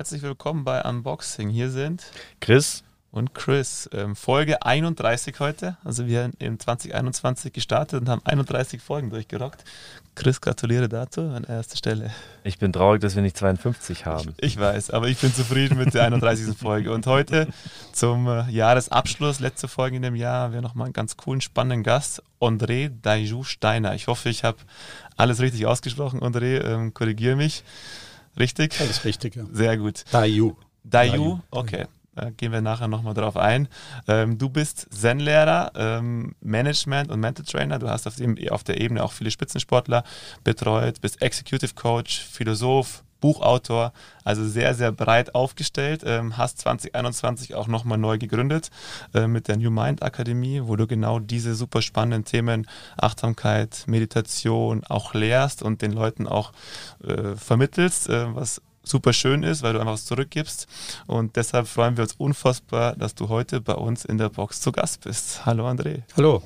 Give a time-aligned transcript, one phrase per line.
[0.00, 1.50] Herzlich willkommen bei Unboxing.
[1.50, 2.04] Hier sind
[2.40, 3.86] Chris und Chris.
[3.92, 5.76] Ähm, Folge 31 heute.
[5.84, 9.62] Also wir haben in 2021 gestartet und haben 31 Folgen durchgerockt.
[10.14, 12.10] Chris, gratuliere dazu an erster Stelle.
[12.44, 14.34] Ich bin traurig, dass wir nicht 52 haben.
[14.38, 16.56] Ich, ich weiß, aber ich bin zufrieden mit der 31.
[16.58, 16.94] Folge.
[16.94, 17.46] Und heute
[17.92, 21.82] zum äh, Jahresabschluss, letzte Folge in dem Jahr, haben wir nochmal einen ganz coolen, spannenden
[21.82, 23.94] Gast, André Daiju Steiner.
[23.94, 24.56] Ich hoffe, ich habe
[25.18, 26.20] alles richtig ausgesprochen.
[26.20, 27.64] André, ähm, korrigiere mich.
[28.38, 28.80] Richtig?
[28.80, 29.44] Alles richtig, ja.
[29.52, 30.04] Sehr gut.
[30.12, 30.56] Daiju.
[30.84, 31.86] Daiju, okay.
[32.14, 33.68] Da gehen wir nachher nochmal drauf ein.
[34.08, 37.78] Ähm, du bist Zen-Lehrer, ähm, Management- und Mental-Trainer.
[37.78, 40.04] Du hast auf, dem, auf der Ebene auch viele Spitzensportler
[40.42, 43.92] betreut, bist Executive Coach, Philosoph, Buchautor,
[44.24, 46.02] also sehr, sehr breit aufgestellt.
[46.04, 48.70] Ähm, hast 2021 auch nochmal neu gegründet
[49.14, 54.84] äh, mit der New Mind Akademie, wo du genau diese super spannenden Themen Achtsamkeit, Meditation
[54.88, 56.52] auch lehrst und den Leuten auch
[57.04, 60.66] äh, vermittelst, äh, was super schön ist, weil du einfach was zurückgibst.
[61.06, 64.72] Und deshalb freuen wir uns unfassbar, dass du heute bei uns in der Box zu
[64.72, 65.46] Gast bist.
[65.46, 66.02] Hallo André.
[66.16, 66.42] Hallo,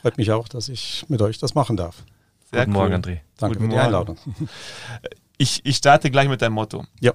[0.00, 2.04] freut mich auch, dass ich mit euch das machen darf.
[2.50, 2.82] Sehr Guten cool.
[2.82, 3.20] Morgen, André.
[3.38, 4.18] Danke Guten für die Einladung.
[5.36, 6.84] Ich, ich starte gleich mit deinem Motto.
[7.00, 7.12] Ja.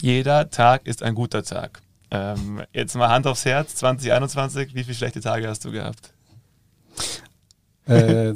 [0.00, 1.82] Jeder Tag ist ein guter Tag.
[2.10, 6.12] Ähm, jetzt mal Hand aufs Herz, 2021, wie viele schlechte Tage hast du gehabt?
[7.86, 8.34] Äh,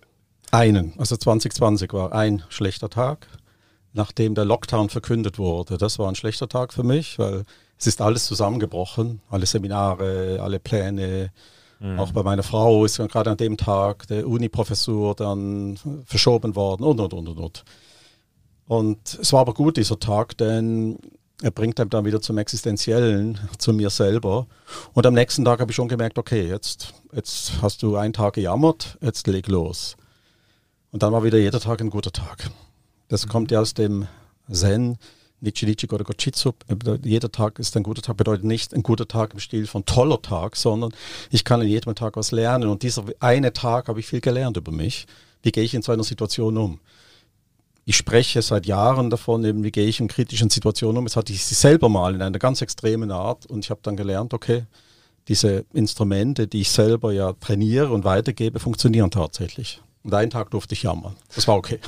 [0.50, 3.28] einen, also 2020 war ein schlechter Tag
[3.94, 5.78] nachdem der Lockdown verkündet wurde.
[5.78, 7.44] Das war ein schlechter Tag für mich, weil
[7.78, 9.22] es ist alles zusammengebrochen.
[9.30, 11.30] Alle Seminare, alle Pläne.
[11.78, 11.98] Mhm.
[11.98, 17.00] Auch bei meiner Frau ist gerade an dem Tag der Uni-Professur dann verschoben worden und,
[17.00, 17.64] und, und, und, und.
[18.66, 20.98] Und es war aber gut, dieser Tag, denn
[21.42, 24.46] er bringt einem dann wieder zum Existenziellen, zu mir selber.
[24.92, 28.34] Und am nächsten Tag habe ich schon gemerkt, okay, jetzt, jetzt hast du einen Tag
[28.34, 29.96] gejammert, jetzt leg los.
[30.90, 32.50] Und dann war wieder jeder Tag ein guter Tag.
[33.08, 34.06] Das kommt ja aus dem
[34.50, 34.96] Zen,
[35.40, 36.52] Nichi Nichi oder Gochitsu.
[37.02, 40.22] Jeder Tag ist ein guter Tag, bedeutet nicht ein guter Tag im Stil von toller
[40.22, 40.92] Tag, sondern
[41.30, 42.68] ich kann in jedem Tag was lernen.
[42.68, 45.06] Und dieser eine Tag habe ich viel gelernt über mich.
[45.42, 46.80] Wie gehe ich in so einer Situation um?
[47.86, 51.04] Ich spreche seit Jahren davon, eben, wie gehe ich in kritischen Situationen um.
[51.04, 53.96] Jetzt hatte ich sie selber mal in einer ganz extremen Art und ich habe dann
[53.96, 54.64] gelernt, okay,
[55.28, 59.82] diese Instrumente, die ich selber ja trainiere und weitergebe, funktionieren tatsächlich.
[60.02, 61.16] Und einen Tag durfte ich jammern.
[61.34, 61.80] Das war okay.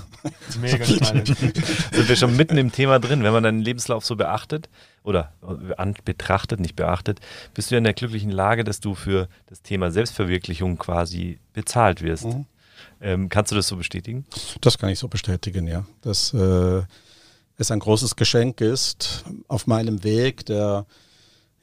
[0.59, 1.29] Mega spannend.
[1.93, 4.71] Sind wir schon mitten im Thema drin, wenn man deinen Lebenslauf so beachtet
[5.05, 5.35] oder
[6.07, 7.21] betrachtet, nicht beachtet,
[7.53, 12.01] bist du ja in der glücklichen Lage, dass du für das Thema Selbstverwirklichung quasi bezahlt
[12.01, 12.25] wirst.
[12.25, 12.47] Mhm.
[13.07, 14.27] Ähm, kannst du das so bestätigen?
[14.61, 15.87] Das kann ich so bestätigen, ja.
[16.01, 16.83] Dass äh,
[17.57, 20.87] es ein großes Geschenk ist auf meinem Weg, der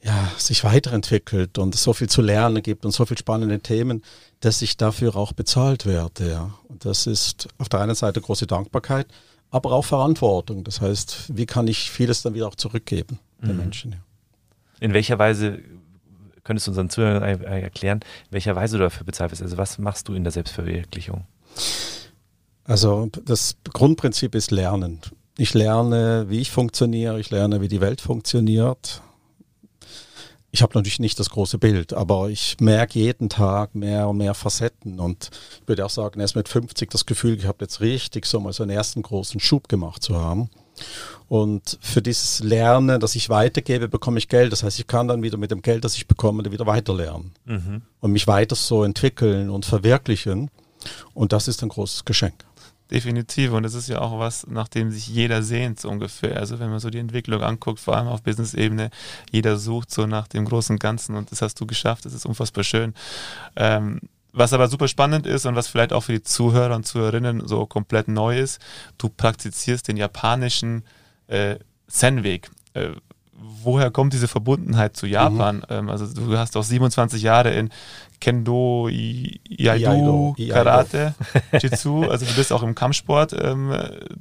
[0.02, 4.02] ja, sich weiterentwickelt und es so viel zu lernen gibt und so viele spannende Themen,
[4.40, 6.30] dass ich dafür auch bezahlt werde.
[6.30, 6.58] Ja.
[6.68, 9.06] Und das ist auf der einen Seite große Dankbarkeit,
[9.50, 10.64] aber auch Verantwortung.
[10.64, 13.56] Das heißt, wie kann ich vieles dann wieder auch zurückgeben den mhm.
[13.58, 13.92] Menschen?
[13.92, 13.98] Ja.
[14.80, 15.60] In welcher Weise
[16.42, 19.42] könntest du unseren Zuhörern erklären, in welcher Weise du dafür bezahlt wirst?
[19.42, 21.26] Also was machst du in der Selbstverwirklichung?
[22.64, 25.00] Also das Grundprinzip ist Lernen.
[25.36, 29.02] Ich lerne, wie ich funktioniere, ich lerne, wie die Welt funktioniert
[30.54, 34.34] ich habe natürlich nicht das große Bild, aber ich merke jeden Tag mehr und mehr
[34.34, 38.38] Facetten und ich würde auch sagen, erst mit 50 das Gefühl gehabt, jetzt richtig so
[38.38, 40.50] mal so einen ersten großen Schub gemacht zu haben.
[41.26, 44.52] Und für dieses Lernen, das ich weitergebe, bekomme ich Geld.
[44.52, 47.82] Das heißt, ich kann dann wieder mit dem Geld, das ich bekomme, wieder weiterlernen mhm.
[47.98, 50.52] und mich weiter so entwickeln und verwirklichen.
[51.12, 52.44] Und das ist ein großes Geschenk.
[52.90, 53.52] Definitiv.
[53.52, 56.36] Und das ist ja auch was, nach dem sich jeder sehnt, so ungefähr.
[56.36, 58.90] Also wenn man so die Entwicklung anguckt, vor allem auf Business-Ebene,
[59.30, 62.04] jeder sucht so nach dem großen Ganzen und das hast du geschafft.
[62.04, 62.94] Das ist unfassbar schön.
[63.56, 64.00] Ähm,
[64.32, 67.66] was aber super spannend ist und was vielleicht auch für die Zuhörer und Zuhörerinnen so
[67.66, 68.60] komplett neu ist,
[68.98, 70.84] du praktizierst den japanischen
[71.28, 71.56] äh,
[71.88, 72.50] Zen-Weg.
[72.74, 72.90] Äh,
[73.32, 75.56] woher kommt diese Verbundenheit zu Japan?
[75.56, 75.64] Mhm.
[75.68, 77.70] Ähm, also du hast auch 27 Jahre in
[78.24, 81.14] Kendo, Iaido, Karate,
[81.60, 83.70] Jitsu, also du bist auch im Kampfsport ähm,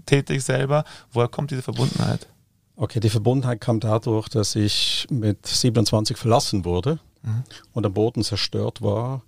[0.05, 0.83] tätig selber.
[1.13, 2.27] Woher kommt diese Verbundenheit?
[2.75, 7.43] Okay, die Verbundenheit kam dadurch, dass ich mit 27 verlassen wurde mhm.
[7.71, 9.21] und am Boden zerstört war.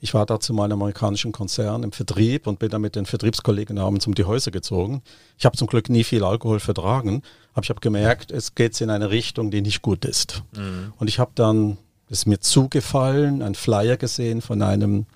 [0.00, 3.04] Ich war dazu mal in einem amerikanischen Konzern im Vertrieb und bin dann mit den
[3.04, 5.02] Vertriebskollegen abends um die Häuser gezogen.
[5.36, 7.20] Ich habe zum Glück nie viel Alkohol vertragen,
[7.52, 10.42] aber ich habe gemerkt, es geht in eine Richtung, die nicht gut ist.
[10.56, 10.94] Mhm.
[10.96, 11.76] Und ich habe dann
[12.12, 15.06] ist mir zugefallen, ein Flyer gesehen von einem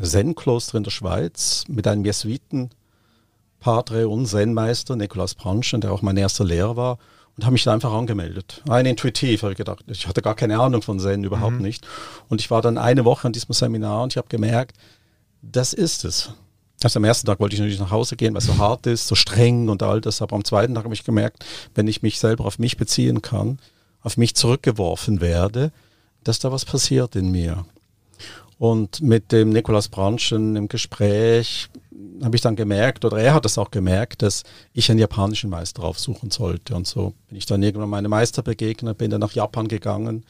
[0.00, 2.70] Zen-Kloster in der Schweiz mit einem Jesuiten,
[3.60, 6.98] Padre und Zen-Meister, Nikolaus Branschen, der auch mein erster Lehrer war,
[7.36, 8.62] und habe mich da einfach angemeldet.
[8.70, 9.84] Ein intuitiv, habe ich gedacht.
[9.88, 11.62] Ich hatte gar keine Ahnung von Zen, überhaupt mhm.
[11.62, 11.86] nicht.
[12.30, 14.78] Und ich war dann eine Woche an diesem Seminar und ich habe gemerkt,
[15.42, 16.30] das ist es.
[16.82, 19.08] Also am ersten Tag wollte ich natürlich nach Hause gehen, weil es so hart ist,
[19.08, 20.22] so streng und all das.
[20.22, 21.44] Aber am zweiten Tag habe ich gemerkt,
[21.74, 23.58] wenn ich mich selber auf mich beziehen kann,
[24.00, 25.70] auf mich zurückgeworfen werde,
[26.28, 27.64] dass da was passiert in mir.
[28.58, 31.68] Und mit dem Nikolaus Branschen im Gespräch
[32.22, 34.42] habe ich dann gemerkt, oder er hat das auch gemerkt, dass
[34.72, 36.74] ich einen japanischen Meister aufsuchen sollte.
[36.74, 40.24] Und so bin ich dann irgendwann meinem Meister begegnet, bin dann nach Japan gegangen.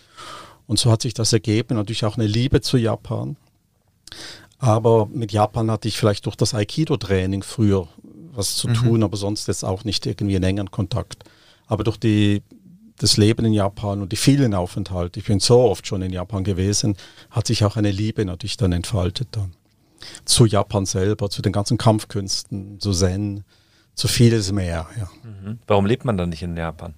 [0.66, 3.36] Und so hat sich das ergeben, natürlich auch eine Liebe zu Japan.
[4.58, 7.86] Aber mit Japan hatte ich vielleicht durch das Aikido-Training früher
[8.32, 8.74] was zu mhm.
[8.74, 11.24] tun, aber sonst jetzt auch nicht irgendwie einen engen Kontakt.
[11.66, 12.42] Aber durch die,
[12.98, 16.44] das Leben in Japan und die vielen Aufenthalte, ich bin so oft schon in Japan
[16.44, 16.96] gewesen,
[17.30, 19.52] hat sich auch eine Liebe natürlich dann entfaltet dann.
[20.24, 23.44] Zu Japan selber, zu den ganzen Kampfkünsten, zu Zen,
[23.94, 24.86] zu vieles mehr.
[24.98, 25.10] Ja.
[25.22, 25.58] Mhm.
[25.66, 26.94] Warum lebt man dann nicht in Japan?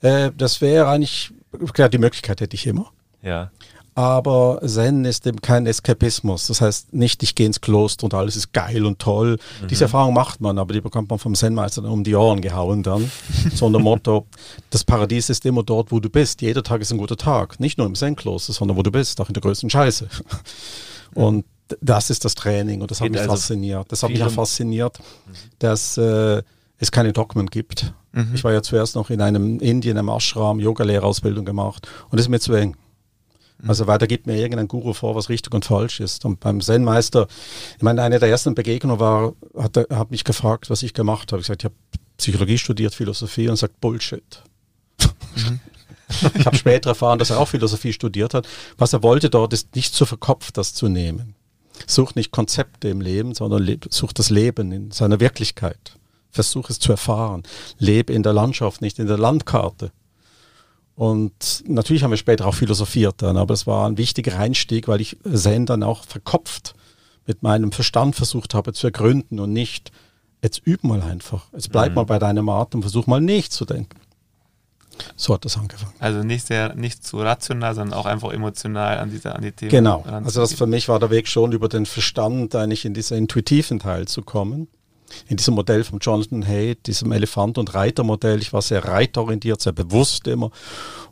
[0.00, 1.32] Äh, das wäre eigentlich,
[1.72, 2.92] klar, die Möglichkeit hätte ich immer.
[3.22, 3.50] Ja.
[4.00, 6.46] Aber Zen ist eben kein Eskapismus.
[6.46, 9.36] Das heißt nicht, ich gehe ins Kloster und alles ist geil und toll.
[9.60, 9.68] Mhm.
[9.68, 13.10] Diese Erfahrung macht man, aber die bekommt man vom Zen-Meister um die Ohren gehauen dann.
[13.54, 14.26] so unter Motto,
[14.70, 16.40] das Paradies ist immer dort, wo du bist.
[16.40, 17.60] Jeder Tag ist ein guter Tag.
[17.60, 20.08] Nicht nur im Zen-Kloster, sondern wo du bist, auch in der größten Scheiße.
[21.14, 21.44] und
[21.82, 23.92] das ist das Training und das hat mich also fasziniert.
[23.92, 24.98] Das hat mich auch fasziniert,
[25.58, 26.42] dass äh,
[26.78, 27.92] es keine Dogmen gibt.
[28.12, 28.30] Mhm.
[28.34, 32.30] Ich war ja zuerst noch in einem Indien, einem Ashram, Yoga-Lehrerausbildung gemacht und das ist
[32.30, 32.76] mir zu eng.
[33.66, 36.24] Also weiter gibt mir irgendein Guru vor, was richtig und falsch ist.
[36.24, 37.26] Und beim Zen-Meister,
[37.76, 41.32] ich meine, eine der ersten Begegnungen war, hat er hat mich gefragt, was ich gemacht
[41.32, 41.40] habe.
[41.40, 41.74] Ich gesagt, ich habe
[42.16, 44.42] Psychologie studiert, Philosophie und sagt Bullshit.
[45.36, 45.60] Mhm.
[46.34, 48.48] ich habe später erfahren, dass er auch Philosophie studiert hat.
[48.78, 51.34] Was er wollte dort, ist nicht zu verkopft, das zu nehmen.
[51.86, 55.96] Such nicht Konzepte im Leben, sondern such das Leben in seiner Wirklichkeit.
[56.30, 57.42] Versuch es zu erfahren.
[57.78, 59.92] Lebe in der Landschaft, nicht in der Landkarte.
[61.00, 65.00] Und natürlich haben wir später auch philosophiert dann, aber es war ein wichtiger Einstieg, weil
[65.00, 66.74] ich Zen dann auch verkopft
[67.26, 69.92] mit meinem Verstand versucht habe zu ergründen und nicht,
[70.42, 71.46] jetzt üb mal einfach.
[71.54, 71.94] Jetzt bleib mhm.
[71.94, 73.98] mal bei deinem Atem, versuch mal nicht zu denken.
[75.16, 75.94] So hat das angefangen.
[76.00, 79.70] Also nicht sehr, nicht zu rational, sondern auch einfach emotional an diese, an die Themen.
[79.70, 80.02] Genau.
[80.02, 83.78] Also das für mich war der Weg schon über den Verstand eigentlich in diesen intuitiven
[83.78, 84.68] Teil zu kommen
[85.28, 88.40] in diesem Modell von Jonathan Haidt, diesem Elefant- und Reitermodell.
[88.40, 90.50] Ich war sehr reitorientiert, sehr bewusst immer.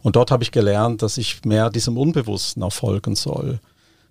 [0.02, 3.60] Und dort habe ich gelernt, dass ich mehr diesem Unbewussten erfolgen soll.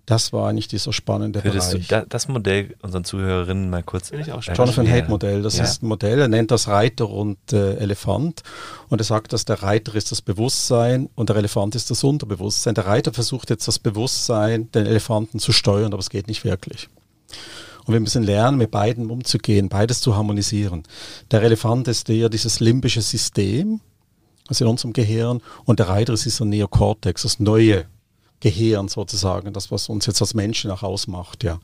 [0.08, 1.88] Das war eigentlich dieser spannende Würdest Bereich.
[1.88, 5.64] Du das Modell unseren Zuhörerinnen mal kurz ich auch Jonathan Haidt Modell, das ja.
[5.64, 8.42] ist ein Modell, er nennt das Reiter und äh, Elefant
[8.88, 12.74] und er sagt, dass der Reiter ist das Bewusstsein und der Elefant ist das Unterbewusstsein.
[12.74, 16.88] Der Reiter versucht jetzt das Bewusstsein, den Elefanten zu steuern, aber es geht nicht wirklich.
[17.88, 20.82] Und wir müssen lernen, mit beiden umzugehen, beides zu harmonisieren.
[21.30, 23.80] Der Elefant ist eher dieses limbische System,
[24.46, 27.86] also in unserem Gehirn, und der Reiter ist dieser Neokortex, das neue
[28.40, 31.60] Gehirn sozusagen, das, was uns jetzt als Menschen auch ausmacht, ja.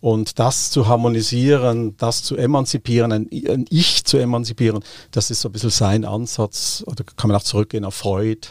[0.00, 5.50] Und das zu harmonisieren, das zu emanzipieren, ein, ein Ich zu emanzipieren, das ist so
[5.50, 8.48] ein bisschen sein Ansatz, oder kann man auch zurückgehen auf Freud,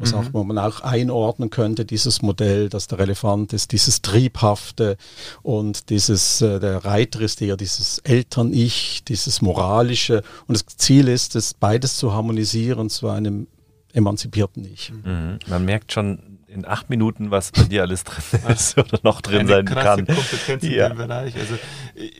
[0.00, 0.18] was mhm.
[0.18, 4.96] auch, wo man auch einordnen könnte, dieses Modell, dass der Elefant ist, dieses Triebhafte
[5.42, 10.22] und dieses, äh, der Reiter ist eher dieses Eltern-Ich, dieses Moralische.
[10.46, 13.46] Und das Ziel ist es, beides zu harmonisieren zu einem
[13.92, 14.92] emanzipierten Ich.
[15.04, 15.38] Mhm.
[15.46, 19.40] Man merkt schon, in acht Minuten, was bei dir alles drin ist oder noch drin
[19.40, 20.16] eine sein krasse kann.
[20.16, 20.86] Kompetenz ja.
[20.86, 21.34] in dem Bereich.
[21.36, 21.54] Also,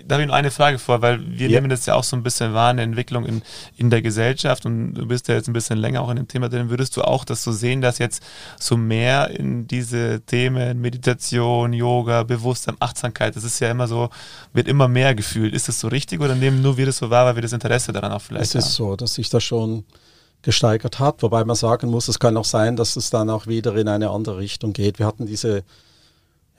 [0.06, 1.58] da habe ich noch eine Frage vor, weil wir ja.
[1.58, 3.42] nehmen das ja auch so ein bisschen wahr, eine Entwicklung in,
[3.76, 6.48] in der Gesellschaft und du bist ja jetzt ein bisschen länger auch in dem Thema
[6.48, 6.70] drin.
[6.70, 8.22] Würdest du auch das so sehen, dass jetzt
[8.58, 14.10] so mehr in diese Themen Meditation, Yoga, Bewusstsein, Achtsamkeit, das ist ja immer so,
[14.52, 15.54] wird immer mehr gefühlt.
[15.54, 17.92] Ist das so richtig oder nehmen nur wir das so wahr, weil wir das Interesse
[17.92, 18.60] daran auch vielleicht haben?
[18.60, 19.84] Es ist so, dass sich da schon
[20.42, 21.22] gesteigert hat.
[21.22, 24.10] Wobei man sagen muss, es kann auch sein, dass es dann auch wieder in eine
[24.10, 24.98] andere Richtung geht.
[24.98, 25.64] Wir hatten diese,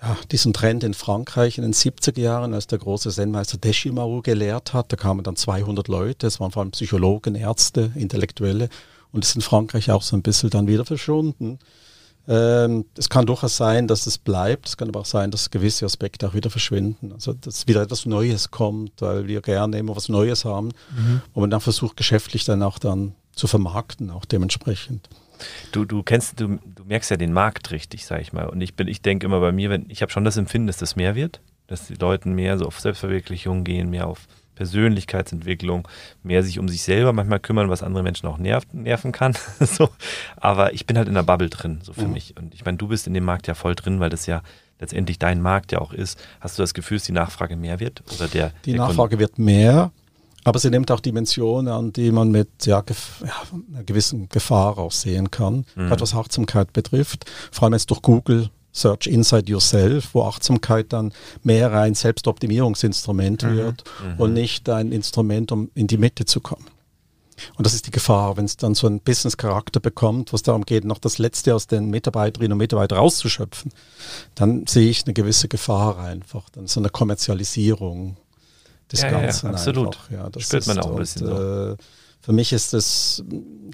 [0.01, 4.73] ja, diesen Trend in Frankreich in den 70er Jahren, als der große Zen-Meister Deshimaru gelehrt
[4.73, 4.91] hat.
[4.91, 8.69] Da kamen dann 200 Leute, es waren vor allem Psychologen, Ärzte, Intellektuelle.
[9.11, 11.59] Und es ist in Frankreich auch so ein bisschen dann wieder verschwunden.
[12.27, 14.67] Ähm, es kann durchaus sein, dass es bleibt.
[14.67, 17.11] Es kann aber auch sein, dass gewisse Aspekte auch wieder verschwinden.
[17.13, 20.67] Also, dass wieder etwas Neues kommt, weil wir gerne immer was Neues haben.
[20.95, 21.21] Mhm.
[21.33, 25.09] Und man dann versucht, geschäftlich dann auch dann zu vermarkten, auch dementsprechend.
[25.71, 28.47] Du, du kennst, du, du merkst ja den Markt richtig, sag ich mal.
[28.47, 30.77] Und ich bin, ich denke immer bei mir, wenn, ich habe schon das Empfinden, dass
[30.77, 35.87] das mehr wird, dass die Leute mehr so auf Selbstverwirklichung gehen, mehr auf Persönlichkeitsentwicklung,
[36.21, 39.35] mehr sich um sich selber manchmal kümmern, was andere Menschen auch nervt, nerven kann.
[39.59, 39.89] so.
[40.37, 42.13] Aber ich bin halt in der Bubble drin, so für mhm.
[42.13, 42.37] mich.
[42.37, 44.43] Und ich meine, du bist in dem Markt ja voll drin, weil das ja
[44.79, 46.23] letztendlich dein Markt ja auch ist.
[46.41, 48.03] Hast du das Gefühl, dass die Nachfrage mehr wird?
[48.15, 49.91] Oder der, die der Nachfrage wird mehr.
[50.43, 52.83] Aber sie nimmt auch Dimensionen an, die man mit ja,
[53.23, 53.33] ja,
[53.71, 55.87] einer gewissen Gefahr auch sehen kann, mhm.
[55.87, 57.25] gerade was Achtsamkeit betrifft.
[57.51, 61.11] Vor allem jetzt durch Google Search Inside Yourself, wo Achtsamkeit dann
[61.43, 63.55] mehr ein Selbstoptimierungsinstrument mhm.
[63.57, 64.19] wird mhm.
[64.19, 66.65] und nicht ein Instrument, um in die Mitte zu kommen.
[67.55, 70.63] Und das ist die Gefahr, wenn es dann so einen Business-Charakter bekommt, wo es darum
[70.63, 73.71] geht, noch das Letzte aus den Mitarbeiterinnen und Mitarbeitern rauszuschöpfen,
[74.35, 78.17] dann sehe ich eine gewisse Gefahr einfach, dann so eine Kommerzialisierung
[78.91, 79.47] des ja, Ganzen.
[79.47, 79.97] Ja, absolut.
[80.09, 81.71] Ja, das Spürt man auch ein bisschen und, so.
[81.73, 81.77] Äh,
[82.21, 83.23] für mich ist das,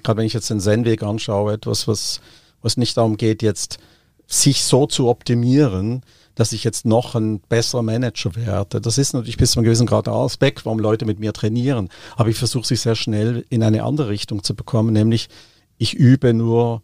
[0.02, 2.20] gerade wenn ich jetzt den Zen-Weg anschaue, etwas, was,
[2.62, 3.78] was nicht darum geht, jetzt
[4.26, 6.02] sich so zu optimieren,
[6.34, 8.80] dass ich jetzt noch ein besserer Manager werde.
[8.80, 11.88] Das ist natürlich bis zu einem gewissen Grad ein Aspekt, warum Leute mit mir trainieren.
[12.16, 15.28] Aber ich versuche sie sehr schnell in eine andere Richtung zu bekommen, nämlich
[15.78, 16.82] ich übe nur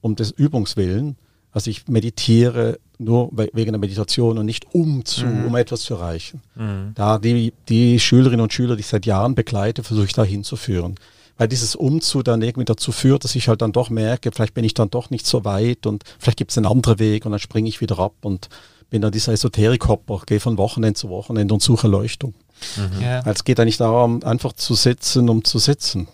[0.00, 1.16] um des Übungswillen.
[1.52, 5.46] Also ich meditiere nur wegen der Meditation und nicht um zu, mhm.
[5.46, 6.42] um etwas zu erreichen.
[6.56, 6.92] Mhm.
[6.94, 10.96] Da die, die Schülerinnen und Schüler, die ich seit Jahren begleite, versuche ich da hinzuführen
[11.38, 14.64] weil dieses Umzug dann irgendwie dazu führt, dass ich halt dann doch merke, vielleicht bin
[14.64, 17.38] ich dann doch nicht so weit und vielleicht gibt es einen anderen Weg und dann
[17.38, 18.48] springe ich wieder ab und
[18.90, 22.34] bin dann dieser Esoterik-Hopper, gehe von Wochenende zu Wochenende und suche Erleuchtung.
[22.76, 23.02] Mhm.
[23.02, 23.20] Ja.
[23.24, 26.08] Es geht eigentlich darum, einfach zu sitzen, um zu sitzen,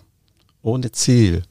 [0.62, 1.42] ohne Ziel.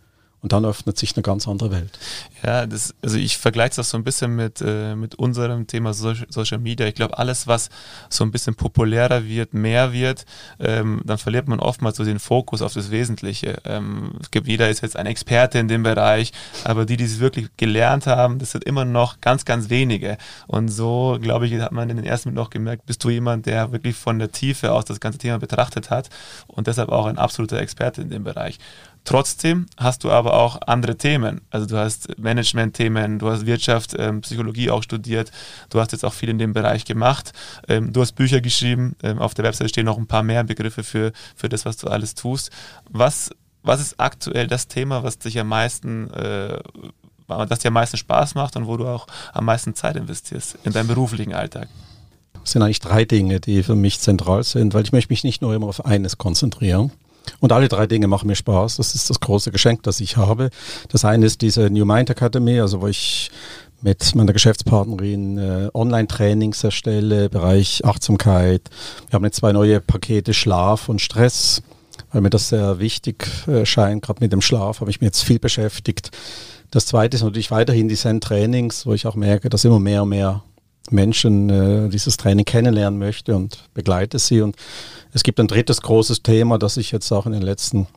[0.43, 1.97] Und dann öffnet sich eine ganz andere Welt.
[2.45, 6.59] Ja, das, also ich vergleiche das so ein bisschen mit, äh, mit unserem Thema Social
[6.59, 6.85] Media.
[6.85, 7.69] Ich glaube, alles, was
[8.09, 10.25] so ein bisschen populärer wird, mehr wird,
[10.59, 13.61] ähm, dann verliert man oftmals so den Fokus auf das Wesentliche.
[13.63, 16.33] Ähm, es gibt, jeder ist jetzt ein Experte in dem Bereich,
[16.65, 20.17] aber die, die es wirklich gelernt haben, das sind immer noch ganz, ganz wenige.
[20.47, 23.45] Und so, glaube ich, hat man in den ersten Minuten noch gemerkt, bist du jemand,
[23.45, 26.09] der wirklich von der Tiefe aus das ganze Thema betrachtet hat
[26.47, 28.59] und deshalb auch ein absoluter Experte in dem Bereich.
[29.05, 31.41] Trotzdem hast du aber auch andere Themen.
[31.49, 35.31] Also du hast Management-Themen, du hast Wirtschaft, ähm, Psychologie auch studiert,
[35.69, 37.33] du hast jetzt auch viel in dem Bereich gemacht,
[37.67, 40.83] ähm, du hast Bücher geschrieben, ähm, auf der Website stehen noch ein paar mehr Begriffe
[40.83, 42.49] für, für das, was du alles tust.
[42.89, 43.31] Was,
[43.61, 46.59] was ist aktuell das Thema, was dich am meisten, äh,
[47.27, 50.71] das dir am meisten Spaß macht und wo du auch am meisten Zeit investierst in
[50.71, 51.67] deinem beruflichen Alltag?
[52.45, 55.41] Es sind eigentlich drei Dinge, die für mich zentral sind, weil ich möchte mich nicht
[55.41, 56.91] nur immer auf eines konzentrieren.
[57.39, 58.77] Und alle drei Dinge machen mir Spaß.
[58.77, 60.49] Das ist das große Geschenk, das ich habe.
[60.89, 63.31] Das eine ist diese New Mind Academy, also wo ich
[63.81, 68.61] mit meiner Geschäftspartnerin äh, Online-Trainings erstelle, Bereich Achtsamkeit.
[69.09, 71.61] Wir haben jetzt zwei neue Pakete Schlaf und Stress,
[72.11, 74.03] weil mir das sehr wichtig äh, scheint.
[74.03, 76.11] Gerade mit dem Schlaf habe ich mir jetzt viel beschäftigt.
[76.71, 80.09] Das zweite ist natürlich weiterhin die Zen-Trainings, wo ich auch merke, dass immer mehr und
[80.09, 80.43] mehr
[80.89, 84.41] Menschen äh, dieses Training kennenlernen möchte und begleite sie.
[84.41, 84.55] Und
[85.13, 87.87] es gibt ein drittes großes Thema, das sich jetzt auch in den letzten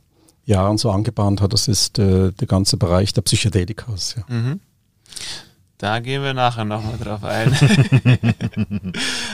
[0.44, 1.52] Jahren so angebahnt hat.
[1.52, 4.16] Das ist äh, der ganze Bereich der Psychedelikas.
[4.16, 4.34] Ja.
[4.34, 4.60] Mhm.
[5.78, 7.54] Da gehen wir nachher nochmal drauf ein.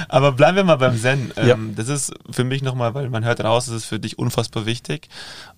[0.08, 1.30] Aber bleiben wir mal beim Zen.
[1.36, 1.56] Ähm, ja.
[1.76, 5.08] Das ist für mich nochmal, weil man hört raus, das ist für dich unfassbar wichtig.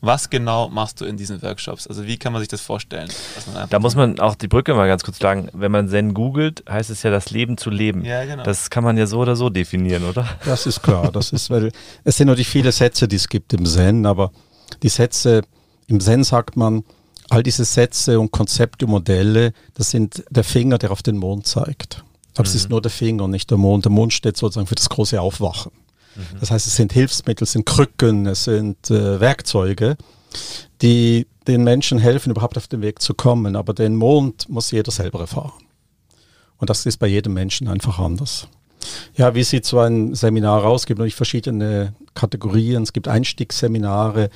[0.02, 1.86] Was genau machst du in diesen Workshops?
[1.86, 3.08] Also wie kann man sich das vorstellen?
[3.70, 5.48] da muss man auch die Brücke mal ganz kurz schlagen.
[5.54, 8.04] Wenn man Zen googelt, heißt es ja das Leben zu leben.
[8.04, 8.42] Ja, genau.
[8.42, 10.28] Das kann man ja so oder so definieren, oder?
[10.44, 11.10] Das ist klar.
[11.10, 11.72] Das ist, weil
[12.04, 14.32] es sind natürlich viele Sätze, die es gibt im Zen, aber
[14.82, 15.42] die Sätze,
[15.86, 16.84] im Zen sagt man,
[17.34, 22.04] all diese Sätze und Konzepte, Modelle, das sind der Finger, der auf den Mond zeigt.
[22.34, 22.48] Aber mhm.
[22.48, 23.84] es ist nur der Finger und nicht der Mond.
[23.84, 25.72] Der Mond steht sozusagen für das große Aufwachen.
[26.14, 26.38] Mhm.
[26.40, 29.96] Das heißt, es sind Hilfsmittel, es sind Krücken, es sind äh, Werkzeuge,
[30.80, 33.56] die den Menschen helfen, überhaupt auf den Weg zu kommen.
[33.56, 35.52] Aber den Mond muss jeder selber erfahren.
[36.58, 38.48] Und das ist bei jedem Menschen einfach anders.
[39.16, 40.82] Ja, wie sieht so ein Seminar aus?
[40.82, 42.82] Es gibt natürlich verschiedene Kategorien.
[42.84, 44.30] Es gibt Einstiegsseminare,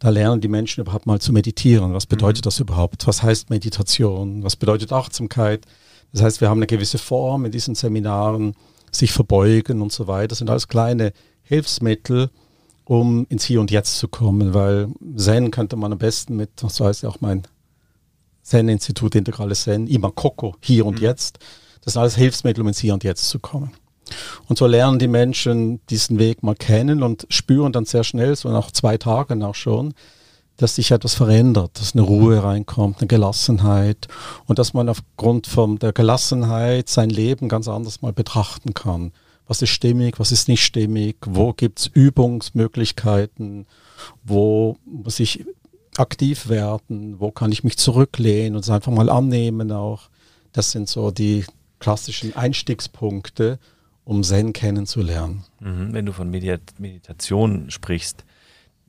[0.00, 1.92] da lernen die Menschen überhaupt mal zu meditieren.
[1.92, 2.48] Was bedeutet mhm.
[2.48, 3.06] das überhaupt?
[3.06, 4.42] Was heißt Meditation?
[4.42, 5.66] Was bedeutet Achtsamkeit?
[6.12, 8.54] Das heißt, wir haben eine gewisse Form in diesen Seminaren,
[8.90, 10.28] sich verbeugen und so weiter.
[10.28, 12.30] Das sind alles kleine Hilfsmittel,
[12.84, 16.84] um ins Hier und Jetzt zu kommen, weil Zen könnte man am besten mit, so
[16.84, 17.42] heißt ja auch mein
[18.42, 21.02] Zen-Institut Integrales Zen, Imakoko, Hier und mhm.
[21.02, 21.38] Jetzt.
[21.82, 23.70] Das sind alles Hilfsmittel, um ins Hier und Jetzt zu kommen.
[24.48, 28.50] Und so lernen die Menschen diesen Weg mal kennen und spüren dann sehr schnell, so
[28.50, 29.94] nach zwei Tagen auch schon,
[30.56, 34.08] dass sich etwas verändert, dass eine Ruhe reinkommt, eine Gelassenheit
[34.46, 39.12] und dass man aufgrund von der Gelassenheit sein Leben ganz anders mal betrachten kann.
[39.46, 43.66] Was ist stimmig, was ist nicht stimmig, wo gibt es Übungsmöglichkeiten,
[44.22, 45.44] wo muss ich
[45.96, 50.08] aktiv werden, wo kann ich mich zurücklehnen und es einfach mal annehmen auch.
[50.52, 51.44] Das sind so die
[51.78, 53.58] klassischen Einstiegspunkte,
[54.10, 55.44] um Zen kennenzulernen.
[55.60, 58.24] Mhm, wenn du von Medit Meditation sprichst,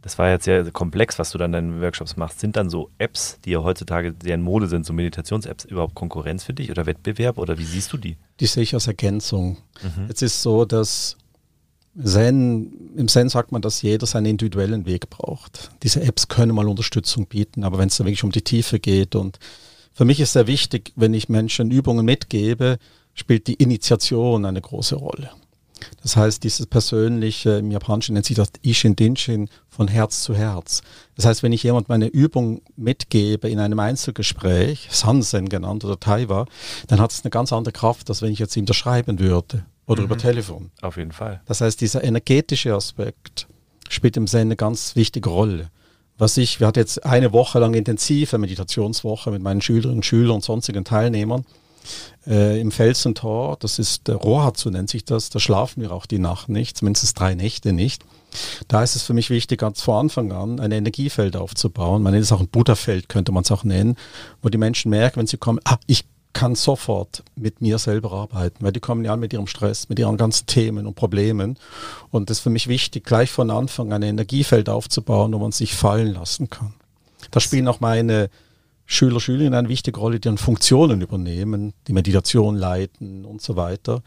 [0.01, 2.39] das war jetzt sehr komplex, was du dann in deinen Workshops machst.
[2.39, 6.43] Sind dann so Apps, die ja heutzutage sehr in Mode sind, so Meditations-Apps, überhaupt Konkurrenz
[6.43, 8.17] für dich oder Wettbewerb oder wie siehst du die?
[8.39, 9.57] Die sehe ich als Ergänzung.
[9.83, 10.07] Mhm.
[10.11, 11.17] Es ist so, dass
[12.03, 15.69] Zen, im Zen sagt man, dass jeder seinen individuellen Weg braucht.
[15.83, 19.13] Diese Apps können mal Unterstützung bieten, aber wenn es dann wirklich um die Tiefe geht
[19.13, 19.37] und
[19.93, 22.79] für mich ist sehr wichtig, wenn ich Menschen Übungen mitgebe,
[23.21, 25.29] spielt die Initiation eine große Rolle.
[26.01, 30.81] Das heißt, dieses persönliche, im Japanischen nennt sich das Ishin Dinshin von Herz zu Herz.
[31.15, 36.45] Das heißt, wenn ich jemand meine Übung mitgebe in einem Einzelgespräch, Sansen genannt oder Taiwa,
[36.87, 39.65] dann hat es eine ganz andere Kraft, als wenn ich jetzt ihm das schreiben würde
[39.85, 40.07] oder mhm.
[40.07, 40.71] über Telefon.
[40.81, 41.41] Auf jeden Fall.
[41.45, 43.47] Das heißt, dieser energetische Aspekt
[43.87, 45.69] spielt im Zen eine ganz wichtige Rolle.
[46.17, 50.35] Was ich, wir hatten jetzt eine Woche lang intensive Meditationswoche mit meinen Schülerinnen und Schülern
[50.35, 51.45] und sonstigen Teilnehmern
[52.27, 56.19] äh, im Felsentor, das ist der Rohatsu nennt sich das, da schlafen wir auch die
[56.19, 58.03] Nacht nicht, zumindest drei Nächte nicht.
[58.67, 62.01] Da ist es für mich wichtig, ganz vor Anfang an ein Energiefeld aufzubauen.
[62.01, 63.97] Man nennt es auch ein Buddha-Feld, könnte man es auch nennen,
[64.41, 68.63] wo die Menschen merken, wenn sie kommen, ah, ich kann sofort mit mir selber arbeiten,
[68.63, 71.57] weil die kommen ja mit ihrem Stress, mit ihren ganzen Themen und Problemen.
[72.09, 75.73] Und es ist für mich wichtig, gleich von Anfang ein Energiefeld aufzubauen, wo man sich
[75.73, 76.73] fallen lassen kann.
[77.31, 78.29] Da spielen auch meine
[78.91, 84.03] Schüler, Schülerinnen eine wichtige Rolle, die dann Funktionen übernehmen, die Meditation leiten und so weiter,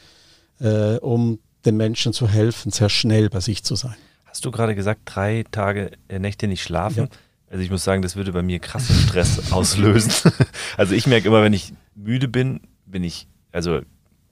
[0.61, 3.95] äh, um den Menschen zu helfen, sehr schnell bei sich zu sein.
[4.27, 7.05] Hast du gerade gesagt, drei Tage, äh, Nächte nicht schlafen?
[7.05, 7.09] Ja.
[7.51, 10.33] Also ich muss sagen, das würde bei mir krassen Stress auslösen.
[10.77, 13.81] also ich merke immer, wenn ich müde bin, bin ich, also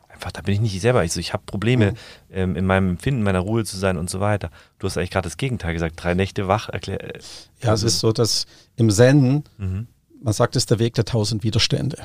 [0.07, 1.01] einfach, da bin ich nicht selber.
[1.01, 1.97] Also ich habe Probleme mhm.
[2.31, 4.51] ähm, in meinem Empfinden, meiner Ruhe zu sein und so weiter.
[4.79, 6.69] Du hast eigentlich gerade das Gegenteil gesagt, drei Nächte wach.
[6.69, 7.21] Erklär, äh,
[7.63, 8.45] ja, also es ist so, dass
[8.77, 9.87] im Zen mhm
[10.23, 11.99] man sagt, es ist der Weg der tausend Widerstände.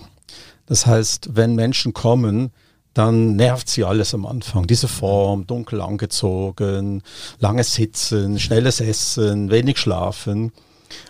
[0.65, 2.51] Das heißt, wenn Menschen kommen,
[2.93, 4.65] dann nervt sie alles am Anfang.
[4.65, 7.03] Diese Form, dunkel angezogen,
[7.39, 10.51] langes Sitzen, schnelles Essen, wenig Schlafen.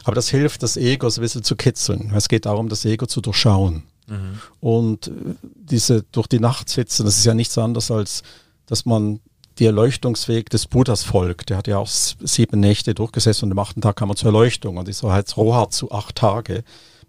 [0.03, 2.11] Aber das hilft, das Ego so ein bisschen zu kitzeln.
[2.13, 3.83] Es geht darum, das Ego zu durchschauen.
[4.07, 4.41] Mhm.
[4.59, 5.11] Und
[5.41, 8.23] diese durch die Nacht sitzen, das ist ja nichts anderes als,
[8.65, 9.21] dass man
[9.59, 11.49] die Erleuchtungsweg des Buddhas folgt.
[11.49, 14.77] Der hat ja auch sieben Nächte durchgesessen und am achten Tag kam er zur Erleuchtung.
[14.77, 16.63] Und ich so heißt Rohat zu acht Tage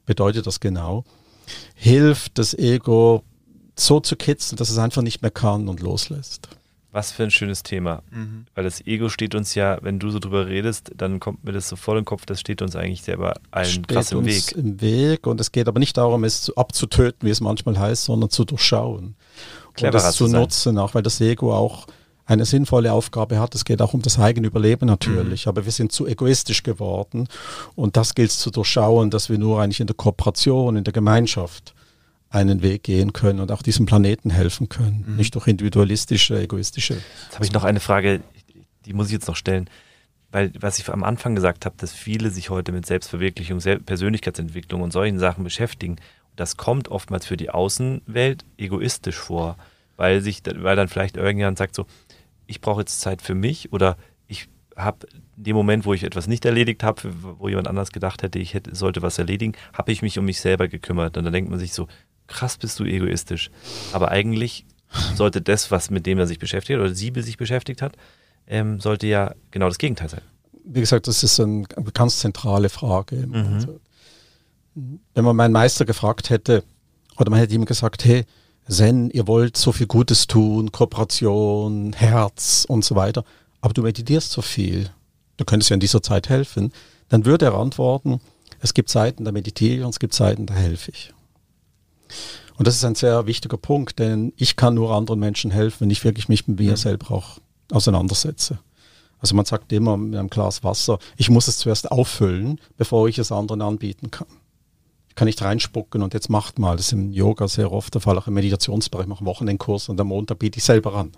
[0.09, 1.05] bedeutet das genau,
[1.75, 3.23] hilft das Ego
[3.77, 6.49] so zu kitzeln, dass es einfach nicht mehr kann und loslässt.
[6.90, 8.03] Was für ein schönes Thema.
[8.11, 8.47] Mhm.
[8.55, 11.68] Weil das Ego steht uns ja, wenn du so drüber redest, dann kommt mir das
[11.68, 14.53] so voll im Kopf, das steht uns eigentlich selber allen steht krass im Weg.
[14.53, 15.27] im Weg.
[15.27, 19.14] Und es geht aber nicht darum, es abzutöten, wie es manchmal heißt, sondern zu durchschauen.
[19.75, 21.87] Cleverer und es zu, zu nutzen, auch weil das Ego auch
[22.29, 23.55] eine sinnvolle Aufgabe hat.
[23.55, 25.51] Es geht auch um das eigene Überleben natürlich, mhm.
[25.51, 27.27] aber wir sind zu egoistisch geworden
[27.75, 30.93] und das gilt es zu durchschauen, dass wir nur eigentlich in der Kooperation, in der
[30.93, 31.75] Gemeinschaft
[32.29, 35.17] einen Weg gehen können und auch diesem Planeten helfen können, mhm.
[35.17, 37.01] nicht durch individualistische, egoistische.
[37.25, 38.21] Jetzt habe ich noch eine Frage,
[38.85, 39.71] die muss ich jetzt noch stellen,
[40.31, 44.93] weil was ich am Anfang gesagt habe, dass viele sich heute mit Selbstverwirklichung, Persönlichkeitsentwicklung und
[44.93, 45.97] solchen Sachen beschäftigen,
[46.37, 49.57] das kommt oftmals für die Außenwelt egoistisch vor,
[49.97, 51.87] weil sich, weil dann vielleicht irgendjemand sagt so,
[52.49, 55.07] ich brauche jetzt Zeit für mich oder ich habe
[55.37, 57.03] in dem Moment, wo ich etwas nicht erledigt habe,
[57.39, 60.41] wo jemand anders gedacht hätte, ich hätte, sollte was erledigen, habe ich mich um mich
[60.41, 61.17] selber gekümmert.
[61.17, 61.87] Und dann denkt man sich so,
[62.27, 63.51] krass bist du egoistisch.
[63.93, 64.65] Aber eigentlich
[65.15, 67.97] sollte das, was mit dem er sich beschäftigt oder sie sich beschäftigt hat,
[68.47, 70.23] ähm, sollte ja genau das Gegenteil sein.
[70.65, 73.27] Wie gesagt, das ist eine ganz zentrale Frage.
[73.27, 73.55] Mhm.
[73.55, 73.81] Also,
[74.75, 76.65] wenn man meinen Meister gefragt hätte,
[77.17, 78.25] oder man hätte ihm gesagt, hey,
[78.68, 83.24] Zen, ihr wollt so viel Gutes tun, Kooperation, Herz und so weiter,
[83.61, 84.90] aber du meditierst so viel,
[85.38, 86.72] du könntest ja in dieser Zeit helfen,
[87.09, 88.20] dann würde er antworten,
[88.61, 91.14] es gibt Zeiten, da meditiere ich und es gibt Zeiten, da helfe ich.
[92.57, 95.90] Und das ist ein sehr wichtiger Punkt, denn ich kann nur anderen Menschen helfen, wenn
[95.90, 96.76] ich wirklich mich mit mir mhm.
[96.76, 97.38] selber auch
[97.70, 98.59] auseinandersetze.
[99.20, 103.18] Also man sagt immer mit einem Glas Wasser, ich muss es zuerst auffüllen, bevor ich
[103.18, 104.28] es anderen anbieten kann
[105.18, 106.76] kann nicht reinspucken und jetzt macht mal.
[106.76, 109.04] Das ist im Yoga sehr oft der Fall, auch im Meditationsbereich.
[109.04, 111.09] Ich mache einen Wochenendkurs und am Montag biete ich selber an.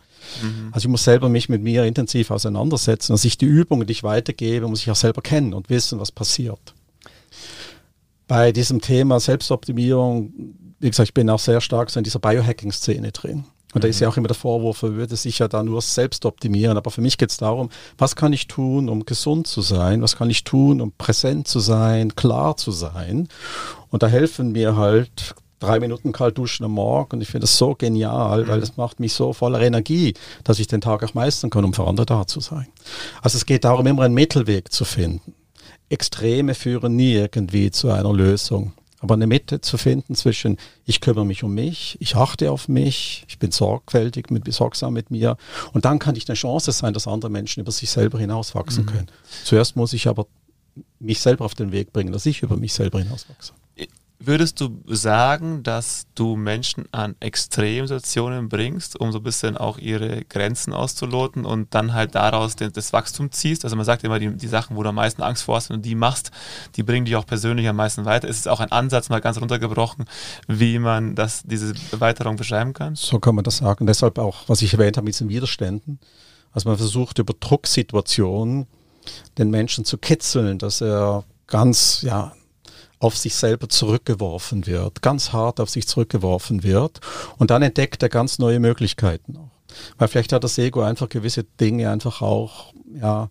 [0.43, 0.71] Mhm.
[0.73, 3.13] Also ich muss selber mich mit mir intensiv auseinandersetzen.
[3.13, 6.11] Also ich die Übungen, die ich weitergebe, muss ich auch selber kennen und wissen, was
[6.11, 6.75] passiert.
[8.27, 10.33] Bei diesem Thema Selbstoptimierung,
[10.79, 13.45] wie gesagt, ich bin auch sehr stark so in dieser Biohacking-Szene drin.
[13.73, 14.13] Und da ist ja mhm.
[14.13, 16.77] auch immer der Vorwurf, er würde sich ja da nur selbst optimieren.
[16.77, 20.03] Aber für mich geht es darum, was kann ich tun, um gesund zu sein?
[20.03, 23.29] Was kann ich tun, um präsent zu sein, klar zu sein?
[23.91, 27.17] Und da helfen mir halt drei Minuten kalt duschen am Morgen.
[27.17, 30.67] Und ich finde das so genial, weil es macht mich so voller Energie, dass ich
[30.67, 32.69] den Tag auch meistern kann, um für andere da zu sein.
[33.21, 35.35] Also es geht darum, immer einen Mittelweg zu finden.
[35.89, 41.25] Extreme führen nie irgendwie zu einer Lösung aber eine Mitte zu finden zwischen, ich kümmere
[41.25, 45.37] mich um mich, ich achte auf mich, ich bin sorgfältig, mit, sorgsam mit mir
[45.73, 48.89] und dann kann ich eine Chance sein, dass andere Menschen über sich selber hinauswachsen mhm.
[48.89, 49.07] können.
[49.45, 50.27] Zuerst muss ich aber
[50.99, 53.55] mich selber auf den Weg bringen, dass ich über mich selber hinauswachse.
[54.23, 60.27] Würdest du sagen, dass du Menschen an Extremsituationen bringst, um so ein bisschen auch ihre
[60.27, 63.65] Grenzen auszuloten und dann halt daraus den, das Wachstum ziehst?
[63.65, 65.87] Also man sagt immer, die, die Sachen, wo du am meisten Angst vor hast und
[65.87, 66.33] die machst,
[66.77, 68.29] die bringen dich auch persönlich am meisten weiter.
[68.29, 70.05] Ist es auch ein Ansatz, mal ganz runtergebrochen,
[70.47, 72.97] wie man das, diese Erweiterung beschreiben kann?
[72.97, 73.87] So kann man das sagen.
[73.87, 75.99] Deshalb auch, was ich erwähnt habe mit diesen Widerständen.
[76.53, 78.67] Also man versucht über Drucksituationen
[79.39, 82.33] den Menschen zu kitzeln, dass er ganz, ja,
[83.01, 87.01] auf sich selber zurückgeworfen wird, ganz hart auf sich zurückgeworfen wird
[87.39, 89.51] und dann entdeckt er ganz neue Möglichkeiten auch.
[89.99, 93.31] Weil vielleicht hat das Ego einfach gewisse Dinge einfach auch ja,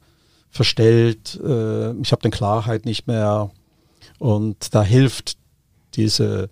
[0.49, 1.39] verstellt.
[1.43, 3.51] Äh, ich habe den Klarheit nicht mehr
[4.17, 5.37] und da hilft
[5.93, 6.49] diese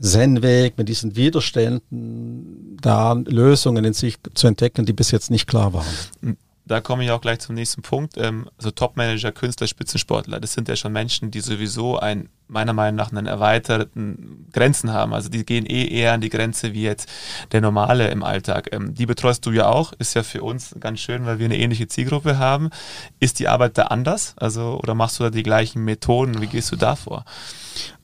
[0.00, 5.74] Zen-Weg mit diesen Widerständen, da Lösungen in sich zu entdecken, die bis jetzt nicht klar
[5.74, 6.36] waren
[6.68, 8.16] da komme ich auch gleich zum nächsten Punkt.
[8.16, 12.96] Ähm, also Topmanager, Künstler, Spitzensportler, das sind ja schon Menschen, die sowieso ein, meiner Meinung
[12.96, 15.14] nach einen erweiterten Grenzen haben.
[15.14, 17.08] Also die gehen eh eher an die Grenze wie jetzt
[17.52, 18.68] der Normale im Alltag.
[18.72, 21.58] Ähm, die betreust du ja auch, ist ja für uns ganz schön, weil wir eine
[21.58, 22.70] ähnliche Zielgruppe haben.
[23.18, 24.34] Ist die Arbeit da anders?
[24.36, 26.40] Also, oder machst du da die gleichen Methoden?
[26.40, 27.24] Wie gehst du da vor?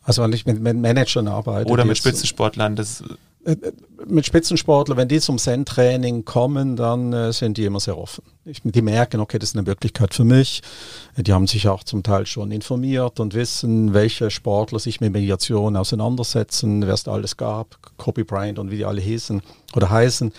[0.03, 1.70] Also wenn ich mit Managern arbeite.
[1.70, 3.03] Oder mit Spitzensportlern, das
[4.07, 8.24] mit Spitzensportlern, wenn die zum Zen-Training kommen, dann äh, sind die immer sehr offen.
[8.44, 10.62] Ich, die merken, okay, das ist eine Wirklichkeit für mich.
[11.16, 15.76] Die haben sich auch zum Teil schon informiert und wissen, welche Sportler sich mit Mediation
[15.76, 19.42] auseinandersetzen, wer es da alles gab, Kobe Bryant und wie die alle hießen
[19.74, 20.33] oder heißen.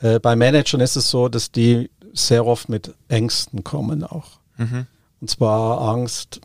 [0.00, 4.38] Äh, bei Managern ist es so, dass die sehr oft mit Ängsten kommen auch.
[4.58, 4.86] Mhm.
[5.20, 6.40] Und zwar Angst,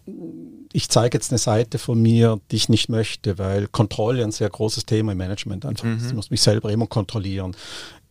[0.73, 4.49] ich zeige jetzt eine Seite von mir, die ich nicht möchte, weil Kontrolle ein sehr
[4.49, 5.97] großes Thema im Management einfach mhm.
[5.97, 6.08] ist.
[6.08, 7.56] Ich muss mich selber immer kontrollieren.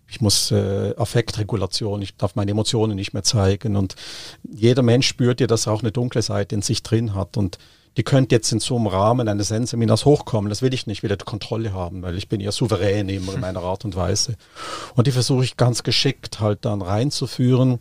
[0.09, 3.77] Ich muss äh, Affektregulation, ich darf meine Emotionen nicht mehr zeigen.
[3.77, 3.97] Und
[4.49, 7.37] jeder Mensch spürt ja, dass er auch eine dunkle Seite in sich drin hat.
[7.37, 7.59] Und
[7.97, 10.49] die könnte jetzt in so einem Rahmen eines Zen-Seminars hochkommen.
[10.49, 13.63] Das will ich nicht, wieder Kontrolle haben, weil ich bin ja souverän immer in meiner
[13.63, 14.37] Art und Weise.
[14.95, 17.81] Und die versuche ich ganz geschickt halt dann reinzuführen.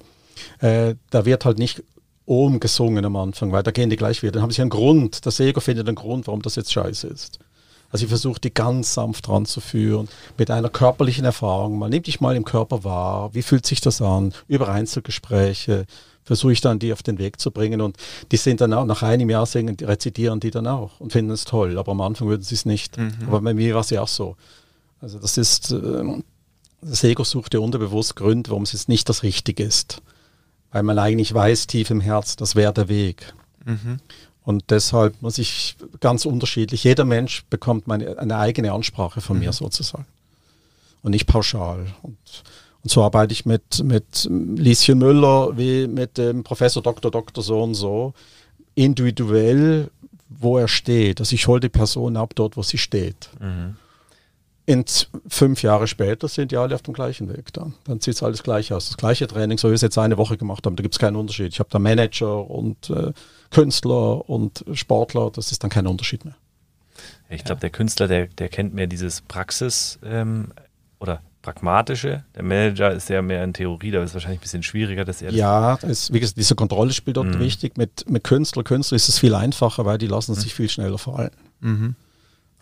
[0.59, 1.83] Äh, da wird halt nicht
[2.25, 4.33] Ohm gesungen am Anfang, weil da gehen die gleich wieder.
[4.33, 5.25] Dann haben sie einen Grund.
[5.25, 7.39] Das Ego findet einen Grund, warum das jetzt scheiße ist.
[7.91, 11.77] Also ich versuche die ganz sanft ranzuführen, mit einer körperlichen Erfahrung.
[11.77, 14.33] Man nimmt dich mal im Körper wahr, wie fühlt sich das an?
[14.47, 15.85] Über Einzelgespräche
[16.23, 17.97] versuche ich dann die auf den Weg zu bringen und
[18.31, 21.45] die sind dann auch, nach einem Jahr singen, rezitieren die dann auch und finden es
[21.45, 21.77] toll.
[21.77, 22.97] Aber am Anfang würden sie es nicht.
[22.97, 23.13] Mhm.
[23.27, 24.35] Aber bei mir war es ja auch so.
[24.99, 26.03] Also das ist, äh,
[26.81, 30.01] das Ego sucht ja unterbewusst Gründe, warum es nicht das Richtige ist
[30.75, 33.33] weil man eigentlich weiß tief im Herz, das wäre der Weg.
[33.63, 34.01] Mhm.
[34.43, 39.43] Und deshalb muss ich ganz unterschiedlich, jeder Mensch bekommt meine, eine eigene Ansprache von mhm.
[39.43, 40.05] mir sozusagen.
[41.01, 41.85] Und nicht pauschal.
[42.01, 42.17] Und,
[42.83, 47.09] und so arbeite ich mit, mit Lieschen Müller wie mit dem Professor Dr.
[47.09, 47.41] Dr.
[47.41, 48.13] so und so,
[48.73, 49.89] individuell,
[50.27, 51.21] wo er steht.
[51.21, 53.29] Also ich hole die Person ab dort, wo sie steht.
[53.39, 53.77] Mhm
[54.65, 54.83] in
[55.27, 57.75] fünf Jahre später sind die alle auf dem gleichen Weg dann.
[57.83, 58.87] Dann sieht es alles gleich aus.
[58.87, 60.99] Das gleiche Training, so wie wir es jetzt eine Woche gemacht haben, da gibt es
[60.99, 61.53] keinen Unterschied.
[61.53, 63.13] Ich habe da Manager und äh,
[63.51, 66.35] Künstler und Sportler, das ist dann kein Unterschied mehr.
[67.29, 70.51] Ich glaube, der Künstler, der, der kennt mehr dieses Praxis ähm,
[70.99, 72.23] oder pragmatische.
[72.35, 75.21] Der Manager ist ja mehr in Theorie, da ist es wahrscheinlich ein bisschen schwieriger, dass
[75.21, 77.39] er das Ja, ist, wie gesagt, diese Kontrolle spielt dort mhm.
[77.39, 77.77] wichtig.
[77.77, 80.39] Mit, mit Künstler, Künstler ist es viel einfacher, weil die lassen mhm.
[80.39, 81.31] sich viel schneller fallen.
[81.59, 81.95] Mhm.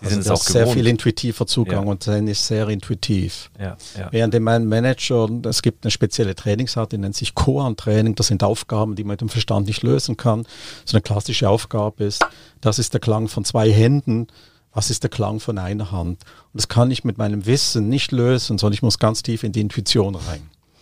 [0.04, 1.92] Die also sind es auch sehr viel intuitiver Zugang ja.
[1.92, 3.50] und Zen ist sehr intuitiv.
[3.58, 4.12] Ja, ja.
[4.12, 8.16] Während mein Manager, es gibt eine spezielle Trainingsart, die nennt sich Koan-Training.
[8.16, 10.46] Das sind Aufgaben, die man mit dem Verstand nicht lösen kann.
[10.84, 12.26] So eine klassische Aufgabe ist,
[12.60, 14.28] das ist der Klang von zwei Händen.
[14.74, 16.24] Was ist der Klang von einer Hand?
[16.52, 19.54] Und das kann ich mit meinem Wissen nicht lösen, sondern ich muss ganz tief in
[19.54, 20.42] die Intuition rein.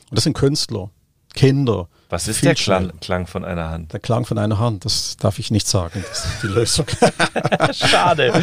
[0.10, 0.89] Und das sind Künstler,
[1.34, 3.94] Kinder, was ist der Klang, Klang, von einer Hand?
[3.94, 6.04] Der Klang von einer Hand, das darf ich nicht sagen.
[6.10, 6.86] Das ist die Lösung.
[7.72, 8.34] Schade.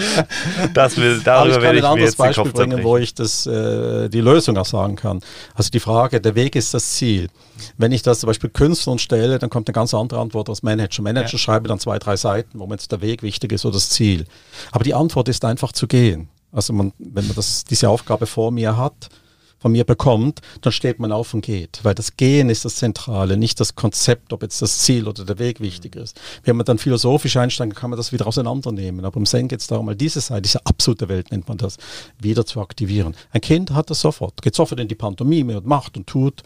[0.73, 4.09] Das will, darüber Aber ich kann ich ein anderes Beispiel bringen, wo ich das, äh,
[4.09, 5.21] die Lösung auch sagen kann.
[5.55, 7.29] Also die Frage, der Weg ist das Ziel.
[7.77, 11.03] Wenn ich das zum Beispiel Künstlern stelle, dann kommt eine ganz andere Antwort als Manager.
[11.03, 11.39] Manager ja.
[11.39, 14.25] schreibe dann zwei, drei Seiten, wo mir jetzt der Weg wichtig ist oder das Ziel.
[14.73, 16.31] Aber die Antwort ist einfach zu gehen.
[16.53, 19.11] Also man, wenn man das, diese Aufgabe vor mir hat,
[19.59, 21.81] von mir bekommt, dann steht man auf und geht.
[21.83, 25.39] Weil das Gehen ist das Zentrale, nicht das Konzept, ob jetzt das Ziel oder der
[25.39, 26.21] Weg wichtig ist.
[26.45, 29.05] Wenn man dann philosophisch einsteigen, kann man das wieder auseinandernehmen.
[29.05, 31.77] Aber im Zen geht es darum, mal diese Seite, diese absolute Welt nennt man das,
[32.21, 33.15] wieder zu aktivieren.
[33.33, 36.43] Ein Kind hat das sofort, geht sofort in die Pantomime und macht und tut.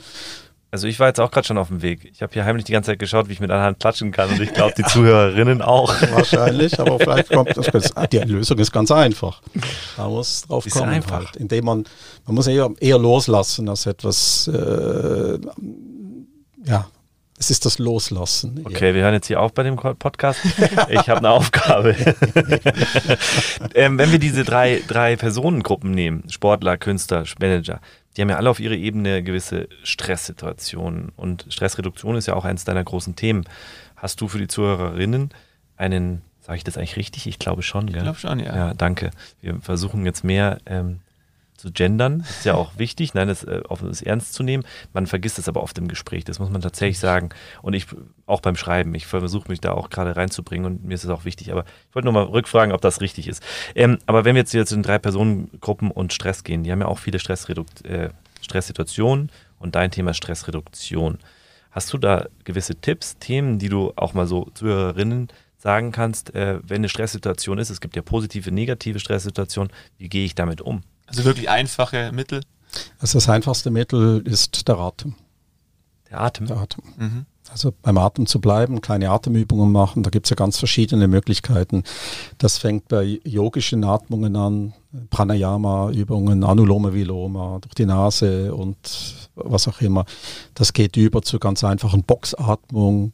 [0.73, 2.11] Also ich war jetzt auch gerade schon auf dem Weg.
[2.11, 4.31] Ich habe hier heimlich die ganze Zeit geschaut, wie ich mit einer Hand klatschen kann
[4.31, 5.93] und ich glaube, die Zuhörerinnen auch.
[6.13, 7.93] Wahrscheinlich, aber vielleicht kommt das.
[8.11, 9.43] Die Lösung ist ganz einfach.
[9.99, 10.89] Man muss drauf ist kommen.
[10.89, 11.27] Einfach.
[11.27, 11.85] Halt, indem man,
[12.25, 15.39] man muss eher, eher loslassen als etwas, äh,
[16.65, 16.87] ja,
[17.39, 18.63] es ist das Loslassen.
[18.65, 20.41] Okay, wir hören jetzt hier auf bei dem Podcast.
[20.89, 21.95] Ich habe eine Aufgabe.
[23.75, 27.81] ähm, wenn wir diese drei, drei Personengruppen nehmen, Sportler, Künstler, Manager,
[28.17, 31.11] die haben ja alle auf ihre Ebene gewisse Stresssituationen.
[31.17, 33.45] Und Stressreduktion ist ja auch eines deiner großen Themen.
[33.97, 35.31] Hast du für die Zuhörerinnen
[35.77, 37.27] einen, sage ich das eigentlich richtig?
[37.27, 37.97] Ich glaube schon, gell?
[37.97, 38.55] Ich glaube schon, ja.
[38.55, 39.11] Ja, danke.
[39.41, 41.01] Wir versuchen jetzt mehr ähm,
[41.63, 42.21] zu gendern.
[42.29, 44.65] Ist ja auch wichtig, nein, das, äh, das ernst zu nehmen.
[44.93, 47.31] Man vergisst es aber oft im Gespräch, das muss man tatsächlich sagen.
[47.63, 47.87] Und ich
[48.27, 51.25] auch beim Schreiben, ich versuche mich da auch gerade reinzubringen und mir ist es auch
[51.25, 51.53] wichtig.
[51.53, 53.43] Aber ich wollte nur mal rückfragen, ob das richtig ist.
[53.77, 56.81] Ähm, aber wenn wir jetzt hier zu den drei Personengruppen und Stress gehen, die haben
[56.81, 61.19] ja auch viele Stressredukt äh, Stresssituationen und dein Thema Stressreduktion.
[61.71, 66.59] Hast du da gewisse Tipps, Themen, die du auch mal so Zuhörerinnen sagen kannst, äh,
[66.65, 70.83] wenn eine Stresssituation ist, es gibt ja positive, negative Stresssituationen, wie gehe ich damit um?
[71.13, 72.41] Also wirklich einfache Mittel?
[72.99, 75.15] Also das einfachste Mittel ist der Atem.
[76.11, 76.47] Der Atem?
[76.47, 76.85] Der Atem.
[76.97, 77.27] Mhm.
[77.51, 81.83] Also beim Atem zu bleiben, kleine Atemübungen machen, da gibt es ja ganz verschiedene Möglichkeiten.
[82.39, 84.73] Das fängt bei yogischen Atmungen an,
[85.11, 90.07] Pranayama-Übungen, Anuloma Viloma durch die Nase und was auch immer.
[90.55, 93.13] Das geht über zu ganz einfachen Boxatmung.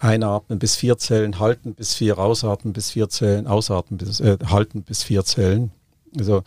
[0.00, 4.82] Einatmen bis vier Zellen, halten bis vier, ausatmen bis vier Zellen, ausatmen bis, äh, halten
[4.82, 5.72] bis vier Zellen.
[6.18, 6.42] Also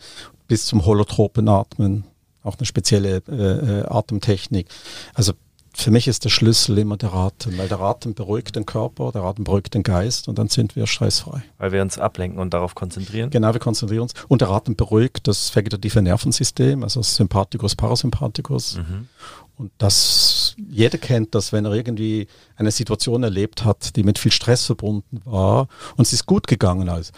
[0.54, 2.04] bis zum holotropen Atmen,
[2.44, 4.68] auch eine spezielle äh, äh, Atemtechnik.
[5.12, 5.32] Also
[5.72, 9.22] für mich ist der Schlüssel immer der Atem, weil der Atem beruhigt den Körper, der
[9.22, 11.42] Atem beruhigt den Geist und dann sind wir stressfrei.
[11.58, 13.30] Weil wir uns ablenken und darauf konzentrieren?
[13.30, 14.12] Genau, wir konzentrieren uns.
[14.28, 18.76] Und der Atem beruhigt das vegetative Nervensystem, also Sympathikus, Parasympathikus.
[18.76, 19.08] Mhm.
[19.56, 24.30] Und das, jeder kennt das, wenn er irgendwie eine Situation erlebt hat, die mit viel
[24.30, 27.10] Stress verbunden war und es ist gut gegangen, also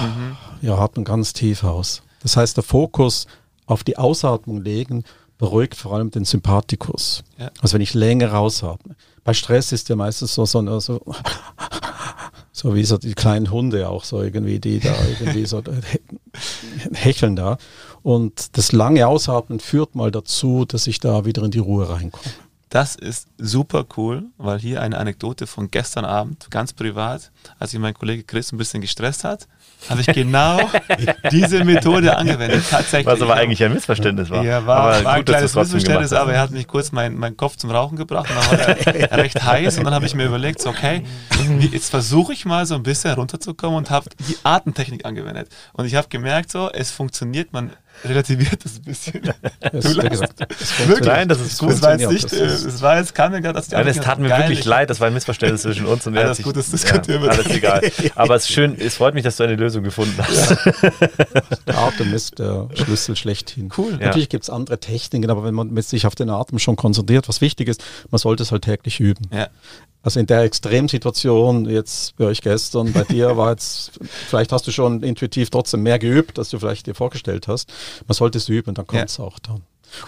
[0.00, 0.36] mhm.
[0.62, 2.02] ja, atmen ganz tief aus.
[2.24, 3.26] Das heißt, der Fokus
[3.66, 5.04] auf die Ausatmung legen,
[5.38, 7.22] beruhigt vor allem den Sympathikus.
[7.38, 7.50] Ja.
[7.60, 8.96] Also wenn ich länger rausatme.
[9.24, 11.00] Bei Stress ist ja meistens so, so, so,
[12.52, 15.62] so wie so die kleinen Hunde auch so irgendwie, die da irgendwie so
[16.92, 17.58] hecheln da.
[18.02, 22.32] Und das lange Ausatmen führt mal dazu, dass ich da wieder in die Ruhe reinkomme.
[22.70, 27.78] Das ist super cool, weil hier eine Anekdote von gestern Abend, ganz privat, als ich
[27.78, 29.46] meinen Kollege Chris ein bisschen gestresst hat,
[29.88, 30.60] habe ich genau
[31.30, 32.64] diese Methode angewendet.
[32.70, 33.06] Tatsächlich.
[33.06, 34.44] Was aber eigentlich ein Missverständnis war.
[34.44, 37.36] Ja, war, aber war gut, ein kleines Missverständnis, aber er hat mich kurz meinen mein
[37.36, 40.24] Kopf zum Rauchen gebracht und dann war er recht heiß und dann habe ich mir
[40.24, 41.02] überlegt, so, okay,
[41.70, 45.48] jetzt versuche ich mal so ein bisschen runterzukommen und habe die Atemtechnik angewendet.
[45.72, 47.70] Und ich habe gemerkt, so, es funktioniert, man
[48.04, 49.20] relativiert das ein bisschen.
[49.60, 51.08] Das du gesagt, das wirklich?
[51.08, 51.70] Nein, das ist gut.
[51.70, 54.18] Das war jetzt nicht, das, war jetzt, kam mir gerade, dass die Nein, es tat
[54.18, 57.30] mir wirklich leid, das war ein Missverständnis zwischen uns und alles gut, das diskutieren ja,
[57.30, 57.80] Alles egal.
[58.14, 60.50] Aber es ist schön, es freut mich, dass du eine Lösung gefunden hast.
[60.50, 60.72] Ja.
[61.66, 63.70] Der Atem ist der Schlüssel schlechthin.
[63.76, 63.96] Cool.
[63.96, 67.40] Natürlich gibt es andere Techniken, aber wenn man sich auf den Atem schon konzentriert, was
[67.40, 69.28] wichtig ist, man sollte es halt täglich üben.
[69.32, 69.48] Ja.
[70.04, 73.92] Also in der Extremsituation jetzt bei euch gestern, bei dir war jetzt,
[74.28, 77.72] vielleicht hast du schon intuitiv trotzdem mehr geübt, als du vielleicht dir vorgestellt hast.
[78.06, 79.24] Man sollte es üben, dann kommt es ja.
[79.24, 79.62] auch dann.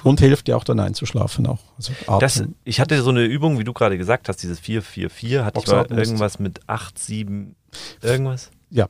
[0.04, 1.60] Und hilft dir auch dann einzuschlafen auch.
[1.78, 5.60] Also das, ich hatte so eine Übung, wie du gerade gesagt hast, dieses 4-4-4, hatte
[5.60, 7.56] ich mal irgendwas mit 8, 7,
[8.02, 8.50] irgendwas?
[8.68, 8.88] Ja.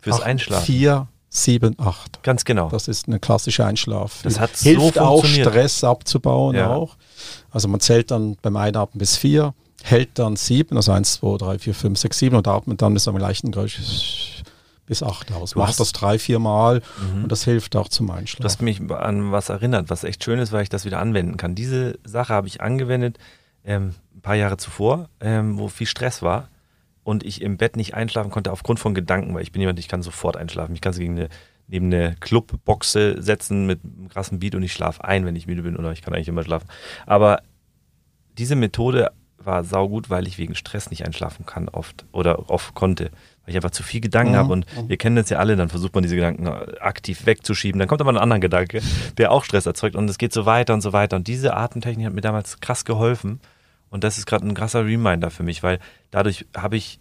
[0.00, 0.66] Fürs 8, Einschlafen.
[0.66, 2.22] 4, 7, 8.
[2.24, 2.68] Ganz genau.
[2.68, 4.22] Das ist eine klassische Einschlaf.
[4.24, 6.70] Das hat hilft so auch Stress abzubauen ja.
[6.70, 6.96] auch.
[7.50, 9.54] Also man zählt dann beim Einatmen bis 4
[9.90, 13.02] hält dann sieben, also eins, zwei, drei, vier, fünf, sechs, sieben und atmet dann mit
[13.02, 14.42] so einem leichten Geräusch
[14.86, 15.50] bis acht aus.
[15.50, 16.82] Du Macht das drei, vier Mal
[17.14, 17.24] mhm.
[17.24, 18.42] und das hilft auch zum Einschlafen.
[18.42, 21.54] Das mich an was erinnert, was echt schön ist, weil ich das wieder anwenden kann.
[21.54, 23.18] Diese Sache habe ich angewendet
[23.64, 26.48] ähm, ein paar Jahre zuvor, ähm, wo viel Stress war
[27.04, 29.88] und ich im Bett nicht einschlafen konnte aufgrund von Gedanken, weil ich bin jemand, ich
[29.88, 30.74] kann sofort einschlafen.
[30.74, 31.28] Ich kann sie gegen eine,
[31.66, 35.62] neben eine Clubboxe setzen mit einem krassen Beat und ich schlafe ein, wenn ich müde
[35.62, 36.68] bin oder ich kann eigentlich immer schlafen.
[37.06, 37.42] Aber
[38.38, 39.10] diese Methode
[39.48, 43.06] war saugut, weil ich wegen Stress nicht einschlafen kann oft oder oft konnte,
[43.42, 44.36] weil ich einfach zu viel Gedanken mhm.
[44.36, 47.88] habe und wir kennen das ja alle, dann versucht man diese Gedanken aktiv wegzuschieben, dann
[47.88, 48.80] kommt aber ein anderer Gedanke,
[49.16, 52.06] der auch Stress erzeugt und es geht so weiter und so weiter und diese Atemtechnik
[52.06, 53.40] hat mir damals krass geholfen
[53.90, 55.80] und das ist gerade ein krasser Reminder für mich, weil
[56.10, 57.00] dadurch habe ich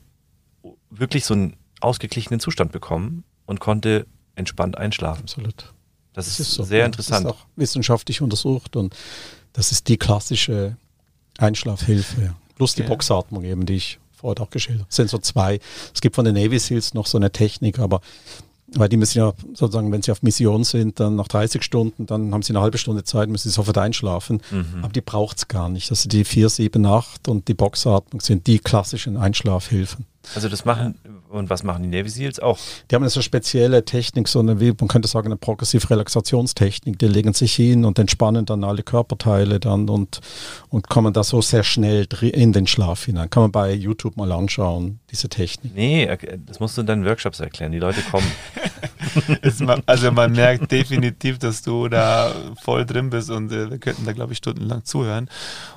[0.89, 5.23] wirklich so einen ausgeglichenen Zustand bekommen und konnte entspannt einschlafen.
[5.23, 5.73] Absolut.
[6.13, 6.63] Das, das ist, ist so.
[6.63, 7.25] sehr interessant.
[7.25, 8.95] Das ist auch wissenschaftlich untersucht und
[9.53, 10.77] das ist die klassische
[11.37, 12.33] Einschlafhilfe.
[12.55, 12.87] Plus die ja.
[12.87, 15.07] Boxatmung eben, die ich vorher auch geschildert habe.
[15.07, 15.59] So zwei.
[15.93, 18.01] Es gibt von den Navy Seals noch so eine Technik, aber
[18.73, 22.33] weil die müssen ja sozusagen, wenn sie auf Mission sind, dann nach 30 Stunden, dann
[22.33, 24.41] haben sie eine halbe Stunde Zeit, müssen sie sofort einschlafen.
[24.51, 24.83] Mhm.
[24.83, 25.89] Aber die braucht es gar nicht.
[25.89, 30.05] Also die 4, 7, 8 und die Boxatmung sind die klassischen Einschlafhilfen.
[30.35, 30.95] Also das machen,
[31.29, 32.57] Und was machen die Navy Seals auch?
[32.89, 36.99] Die haben eine so spezielle Technik, so eine, wie man könnte sagen, eine progressive Relaxationstechnik.
[36.99, 40.21] Die legen sich hin und entspannen dann alle Körperteile dann und,
[40.69, 43.29] und kommen da so sehr schnell in den Schlaf hinein.
[43.29, 45.75] Kann man bei YouTube mal anschauen, diese Technik.
[45.75, 46.09] Nee,
[46.45, 47.71] das musst du in deinen Workshops erklären.
[47.71, 48.31] Die Leute kommen.
[49.85, 54.13] also man merkt definitiv, dass du da voll drin bist und äh, wir könnten da,
[54.13, 55.29] glaube ich, stundenlang zuhören.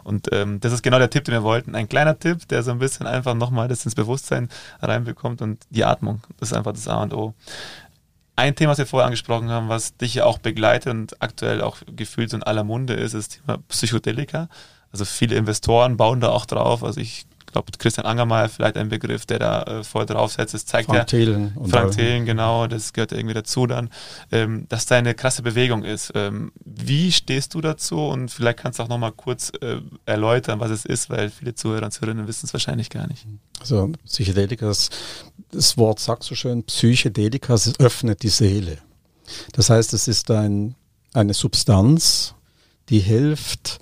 [0.05, 1.75] Und ähm, das ist genau der Tipp, den wir wollten.
[1.75, 4.40] Ein kleiner Tipp, der so ein bisschen einfach nochmal das ins Bewusstsein
[4.81, 6.23] reinbekommt und die Atmung.
[6.41, 7.35] Ist einfach das A und O.
[8.37, 11.79] Ein Thema, was wir vorher angesprochen haben, was dich ja auch begleitet und aktuell auch
[11.95, 14.49] gefühlt so in aller Munde ist, ist das Thema Psychedelika.
[14.93, 16.83] Also viele Investoren bauen da auch drauf.
[16.83, 20.55] Also ich ich glaube, Christian Angermeier vielleicht ein Begriff, der da äh, voll draufsetzt.
[20.55, 21.05] Das zeigt Frank ja.
[21.05, 21.53] Thelen.
[21.69, 23.91] Frank Thelen, genau, das gehört irgendwie dazu dann,
[24.31, 26.13] ähm, dass da eine krasse Bewegung ist.
[26.15, 28.07] Ähm, wie stehst du dazu?
[28.07, 31.87] Und vielleicht kannst du auch nochmal kurz äh, erläutern, was es ist, weil viele Zuhörer
[31.87, 33.27] und Zuhörerinnen wissen es wahrscheinlich gar nicht.
[33.59, 34.91] Also Psychedelika, das,
[35.51, 38.79] das Wort sagt so schön, Psychedelika, öffnet die Seele.
[39.55, 40.77] Das heißt, es ist ein,
[41.15, 42.37] eine Substanz,
[42.91, 43.81] die hilft,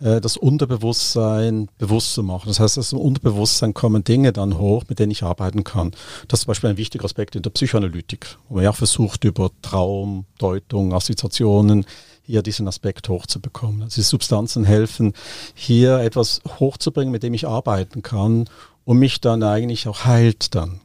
[0.00, 2.48] das Unterbewusstsein bewusst zu machen.
[2.48, 5.92] Das heißt, aus dem Unterbewusstsein kommen Dinge dann hoch, mit denen ich arbeiten kann.
[6.28, 9.50] Das ist zum Beispiel ein wichtiger Aspekt in der Psychoanalytik, wo man ja versucht, über
[9.62, 11.86] Traum, Deutung, Assoziationen
[12.22, 13.82] hier diesen Aspekt hochzubekommen.
[13.82, 15.12] Also die Substanzen helfen,
[15.54, 18.46] hier etwas hochzubringen, mit dem ich arbeiten kann
[18.84, 20.80] und mich dann eigentlich auch heilt dann.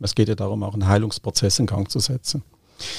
[0.00, 2.42] Es geht ja darum, auch einen Heilungsprozess in Gang zu setzen.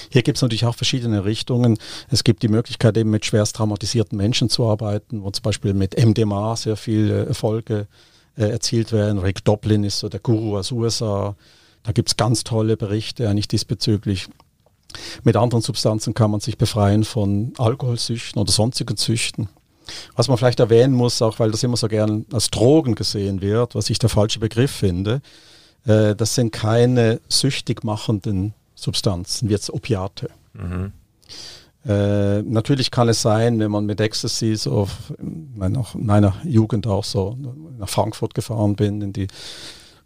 [0.10, 1.78] Hier gibt es natürlich auch verschiedene Richtungen.
[2.10, 5.98] Es gibt die Möglichkeit, eben mit schwerst traumatisierten Menschen zu arbeiten, wo zum Beispiel mit
[5.98, 7.88] MDMA sehr viele Erfolge
[8.38, 9.20] äh, erzielt werden.
[9.20, 11.36] Rick Doblin ist so der Guru aus USA.
[11.84, 14.28] Da gibt es ganz tolle Berichte eigentlich diesbezüglich.
[15.24, 19.50] Mit anderen Substanzen kann man sich befreien von Alkoholsüchten oder sonstigen Süchten.
[20.16, 23.76] Was man vielleicht erwähnen muss, auch weil das immer so gern als Drogen gesehen wird,
[23.76, 25.22] was ich der falsche Begriff finde,
[25.86, 28.54] äh, das sind keine süchtig machenden
[28.84, 30.30] Substanzen, wie jetzt Opiate.
[30.54, 30.92] Mhm.
[31.86, 34.88] Äh, natürlich kann es sein, wenn man mit Ecstasy so
[35.20, 37.38] in meiner, meiner Jugend auch so
[37.78, 39.28] nach Frankfurt gefahren bin, in die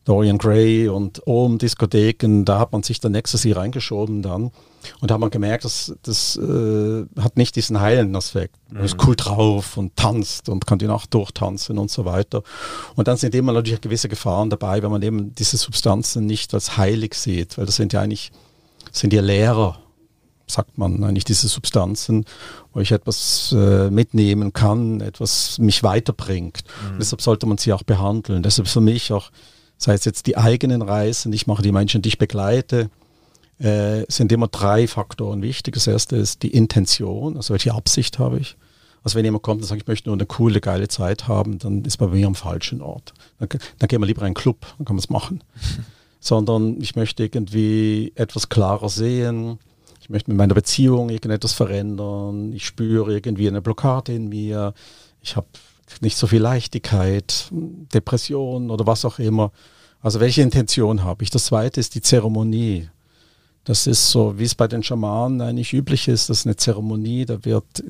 [0.06, 4.52] Dorian Gray und Ohm Diskotheken, da hat man sich dann Ecstasy reingeschoben dann
[5.02, 8.56] und da hat man gemerkt, dass das äh, hat nicht diesen heilenden Aspekt.
[8.72, 9.02] Man ist mhm.
[9.06, 12.42] cool drauf und tanzt und kann die Nacht durchtanzen und so weiter.
[12.96, 16.78] Und dann sind immer natürlich gewisse Gefahren dabei, wenn man eben diese Substanzen nicht als
[16.78, 18.32] heilig sieht, weil das sind ja eigentlich
[18.91, 19.80] sind ja Lehrer,
[20.47, 22.26] sagt man eigentlich, diese Substanzen,
[22.73, 26.63] wo ich etwas äh, mitnehmen kann, etwas mich weiterbringt.
[26.93, 27.00] Mhm.
[27.00, 28.43] Deshalb sollte man sie auch behandeln.
[28.43, 29.30] Deshalb für mich auch,
[29.78, 32.89] sei es jetzt die eigenen Reisen, ich mache die Menschen, die ich begleite,
[33.60, 35.73] äh, sind immer drei Faktoren wichtig.
[35.73, 38.56] Das erste ist die Intention, also welche Absicht habe ich.
[39.04, 41.86] Also wenn jemand kommt und sagt, ich möchte nur eine coole, geile Zeit haben, dann
[41.86, 43.13] ist man bei mir am falschen Ort.
[43.39, 45.43] Dann, dann gehen wir lieber in einen Club, dann kann man es machen.
[46.19, 49.60] sondern ich möchte irgendwie etwas klarer sehen.
[50.01, 52.53] Ich möchte mit meiner Beziehung irgendetwas verändern.
[52.53, 54.73] Ich spüre irgendwie eine Blockade in mir.
[55.21, 55.47] Ich habe
[56.01, 59.51] nicht so viel Leichtigkeit, Depression oder was auch immer.
[60.01, 61.30] Also welche Intention habe ich?
[61.30, 62.89] Das zweite ist die Zeremonie.
[63.67, 67.25] Das ist so, wie es bei den Schamanen eigentlich üblich ist, das ist eine Zeremonie,
[67.25, 67.84] da wird,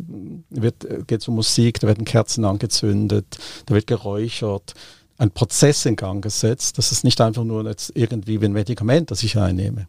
[0.49, 3.37] wird geht es um Musik, da werden Kerzen angezündet,
[3.67, 4.73] da wird geräuchert,
[5.17, 6.77] ein Prozess in Gang gesetzt.
[6.77, 9.87] Das ist nicht einfach nur jetzt irgendwie wie ein Medikament, das ich einnehme.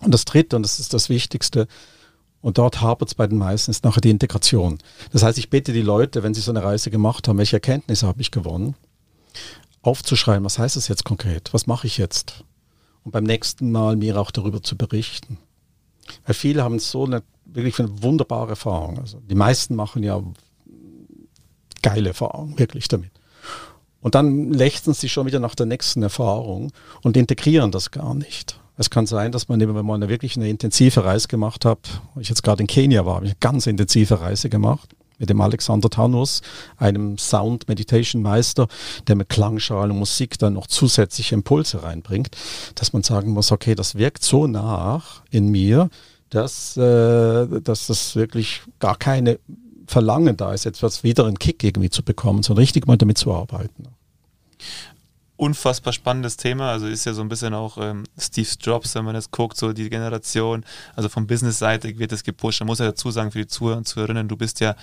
[0.00, 1.66] Und das Dritte, und das ist das Wichtigste,
[2.42, 4.78] und dort hapert es bei den meisten, ist nachher die Integration.
[5.10, 8.06] Das heißt, ich bitte die Leute, wenn sie so eine Reise gemacht haben, welche Erkenntnisse
[8.06, 8.76] habe ich gewonnen,
[9.82, 12.44] aufzuschreiben, was heißt das jetzt konkret, was mache ich jetzt?
[13.04, 15.38] Und beim nächsten Mal mir auch darüber zu berichten.
[16.24, 18.98] Weil viele haben so eine wirklich eine wunderbare Erfahrung.
[18.98, 20.22] Also die meisten machen ja
[21.82, 23.12] geile Erfahrungen, wirklich damit.
[24.06, 26.70] Und dann lechzen sie schon wieder nach der nächsten Erfahrung
[27.02, 28.60] und integrieren das gar nicht.
[28.76, 32.44] Es kann sein, dass man, wenn man wirklich eine intensive Reise gemacht hat, ich jetzt
[32.44, 36.42] gerade in Kenia war, habe ich eine ganz intensive Reise gemacht mit dem Alexander Tanus,
[36.76, 38.68] einem Sound Meditation Meister,
[39.08, 42.30] der mit Klangschalen und Musik dann noch zusätzliche Impulse reinbringt,
[42.76, 45.90] dass man sagen muss, okay, das wirkt so nach in mir,
[46.30, 49.40] dass, äh, dass das wirklich gar keine
[49.88, 53.34] Verlangen da ist, etwas wieder einen Kick irgendwie zu bekommen, sondern richtig mal damit zu
[53.34, 53.88] arbeiten
[55.36, 56.70] unfassbar spannendes Thema.
[56.70, 59.72] Also ist ja so ein bisschen auch ähm, Steve Jobs, wenn man das guckt, so
[59.72, 60.64] die Generation,
[60.94, 62.60] also von Business-Seite wird das gepusht.
[62.60, 64.74] Man muss ja dazu sagen, für die Zuhörer und Zuhörerinnen, du bist ja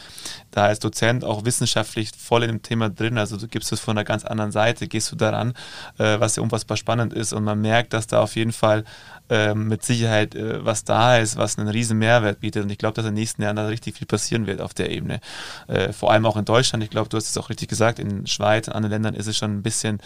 [0.51, 3.17] da als Dozent auch wissenschaftlich voll in dem Thema drin.
[3.17, 5.53] Also du gibst es von einer ganz anderen Seite, gehst du daran,
[5.97, 7.33] äh, was ja unfassbar spannend ist.
[7.33, 8.83] Und man merkt, dass da auf jeden Fall
[9.29, 12.63] ähm, mit Sicherheit äh, was da ist, was einen riesen Mehrwert bietet.
[12.63, 14.91] Und ich glaube, dass in den nächsten Jahren da richtig viel passieren wird auf der
[14.91, 15.19] Ebene.
[15.67, 16.83] Äh, vor allem auch in Deutschland.
[16.83, 19.37] Ich glaube, du hast es auch richtig gesagt, in Schweiz, in anderen Ländern ist es
[19.37, 19.99] schon ein bisschen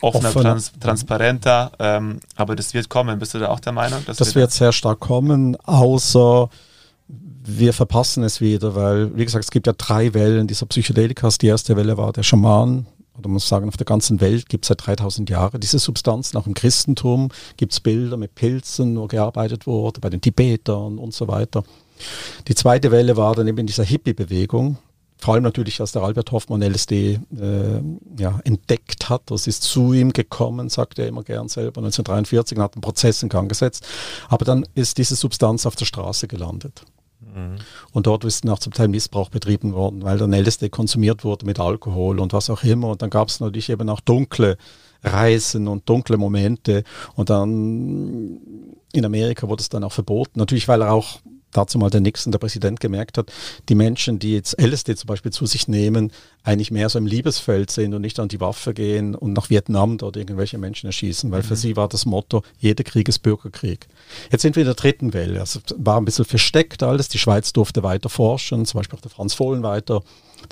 [0.00, 0.44] offener, offener.
[0.44, 3.18] Trans transparenter, ähm, aber das wird kommen.
[3.18, 4.02] Bist du da auch der Meinung?
[4.06, 6.48] das wir wird sehr stark kommen, außer
[7.08, 11.38] wir verpassen es wieder, weil, wie gesagt, es gibt ja drei Wellen dieser Psychedelikas.
[11.38, 12.86] Die erste Welle war der Schaman,
[13.18, 16.36] oder man muss sagen, auf der ganzen Welt gibt es seit 3000 Jahren diese Substanzen.
[16.36, 21.14] Auch im Christentum gibt es Bilder mit Pilzen, wo gearbeitet wurde, bei den Tibetern und
[21.14, 21.64] so weiter.
[22.48, 24.78] Die zweite Welle war dann eben in dieser Hippie-Bewegung.
[25.18, 27.80] Vor allem natürlich, als der Albert Hoffmann LSD äh,
[28.18, 29.22] ja, entdeckt hat.
[29.26, 33.22] Das ist zu ihm gekommen, sagt er immer gern selber, 1943 und hat einen Prozess
[33.22, 33.86] in Gang gesetzt.
[34.28, 36.84] Aber dann ist diese Substanz auf der Straße gelandet.
[37.36, 37.56] Mhm.
[37.92, 41.60] Und dort ist auch zum Teil Missbrauch betrieben worden, weil dann LSD konsumiert wurde mit
[41.60, 42.88] Alkohol und was auch immer.
[42.88, 44.56] Und dann gab es natürlich eben auch dunkle
[45.04, 46.82] Reisen und dunkle Momente.
[47.14, 48.40] Und dann
[48.92, 50.38] in Amerika wurde es dann auch verboten.
[50.38, 51.20] Natürlich, weil er auch
[51.56, 53.32] dazu mal der Nixon, der Präsident, gemerkt hat,
[53.68, 57.70] die Menschen, die jetzt LSD zum Beispiel zu sich nehmen, eigentlich mehr so im Liebesfeld
[57.70, 61.42] sind und nicht an die Waffe gehen und nach Vietnam dort irgendwelche Menschen erschießen, weil
[61.42, 61.46] mhm.
[61.46, 63.88] für sie war das Motto, jeder Krieg ist Bürgerkrieg.
[64.30, 65.40] Jetzt sind wir in der dritten Welle.
[65.40, 67.08] Also war ein bisschen versteckt alles.
[67.08, 70.02] Die Schweiz durfte weiter forschen, zum Beispiel auch der Franz Fohlen weiter,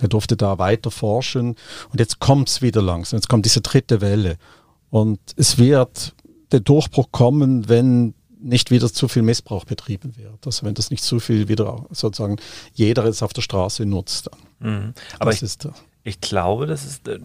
[0.01, 1.57] der durfte da weiter forschen.
[1.91, 3.19] Und jetzt kommt es wieder langsam.
[3.19, 4.37] Jetzt kommt diese dritte Welle.
[4.91, 6.15] Und es wird
[6.53, 10.47] der Durchbruch kommen, wenn nicht wieder zu viel Missbrauch betrieben wird.
[10.47, 12.36] Also wenn das nicht zu viel wieder sozusagen
[12.74, 14.30] jeder jetzt auf der Straße nutzt.
[14.61, 14.92] Mhm.
[15.18, 15.68] Aber ich, ist,
[16.03, 17.18] ich glaube, das ist, äh,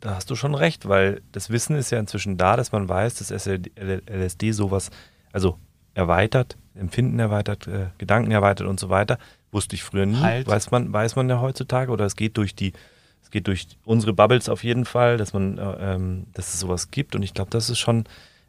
[0.00, 3.14] da hast du schon recht, weil das Wissen ist ja inzwischen da, dass man weiß,
[3.14, 4.90] dass LSD sowas,
[5.32, 5.58] also
[5.94, 9.18] erweitert, Empfinden erweitert, äh, Gedanken erweitert und so weiter.
[9.52, 10.16] Wusste ich früher nie.
[10.16, 10.48] Halt.
[10.48, 12.72] Weiß man, weiß man ja heutzutage oder es geht durch die,
[13.22, 16.90] es geht durch unsere Bubbles auf jeden Fall, dass man, äh, ähm, dass es sowas
[16.90, 18.04] gibt und ich glaube, das ist schon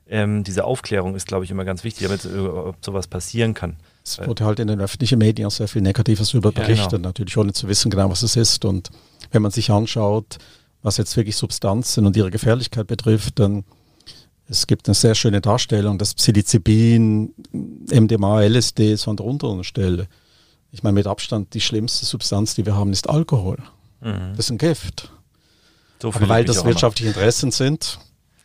[0.07, 3.77] ähm, diese Aufklärung ist, glaube ich, immer ganz wichtig, damit äh, ob sowas passieren kann.
[4.03, 7.09] Es wurde halt in den öffentlichen Medien sehr viel Negatives über berichtet, ja, genau.
[7.09, 8.63] natürlich ohne zu wissen genau, was es ist.
[8.65, 8.91] Und
[9.31, 10.37] wenn man sich anschaut,
[10.83, 13.63] was jetzt wirklich Substanzen und ihre Gefährlichkeit betrifft, dann
[14.47, 20.07] es gibt eine sehr schöne Darstellung, dass Psilocybin, MDMA, LSD so an der unteren Stelle.
[20.71, 23.57] Ich meine, mit Abstand die schlimmste Substanz, die wir haben, ist Alkohol.
[24.01, 24.33] Mhm.
[24.35, 25.11] Das ist ein Gift.
[25.99, 27.97] So Aber weil das wirtschaftliche Interessen sind,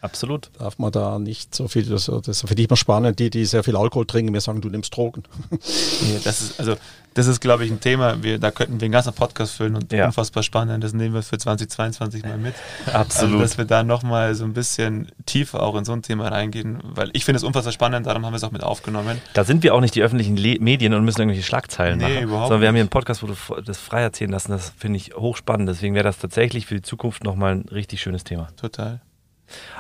[0.03, 0.51] Absolut.
[0.59, 3.63] Darf man da nicht so viel, das, das für die immer spannend, die, die sehr
[3.63, 5.23] viel Alkohol trinken, mir sagen, du nimmst Drogen.
[6.03, 6.77] Nee, das ist, also,
[7.13, 9.93] das ist, glaube ich, ein Thema, wir, da könnten wir einen ganzen Podcast füllen und
[9.93, 10.07] ja.
[10.07, 12.55] unfassbar spannend, das nehmen wir für 2022 mal mit.
[12.87, 13.35] Absolut.
[13.35, 16.79] Also, dass wir da nochmal so ein bisschen tiefer auch in so ein Thema reingehen,
[16.83, 19.21] weil ich finde es unfassbar spannend, darum haben wir es auch mit aufgenommen.
[19.35, 22.23] Da sind wir auch nicht die öffentlichen Le Medien und müssen irgendwelche Schlagzeilen nee, machen,
[22.23, 24.97] überhaupt sondern wir haben hier einen Podcast, wo du das frei erzählen lassen, das finde
[24.97, 28.49] ich hochspannend, deswegen wäre das tatsächlich für die Zukunft nochmal ein richtig schönes Thema.
[28.57, 29.01] Total.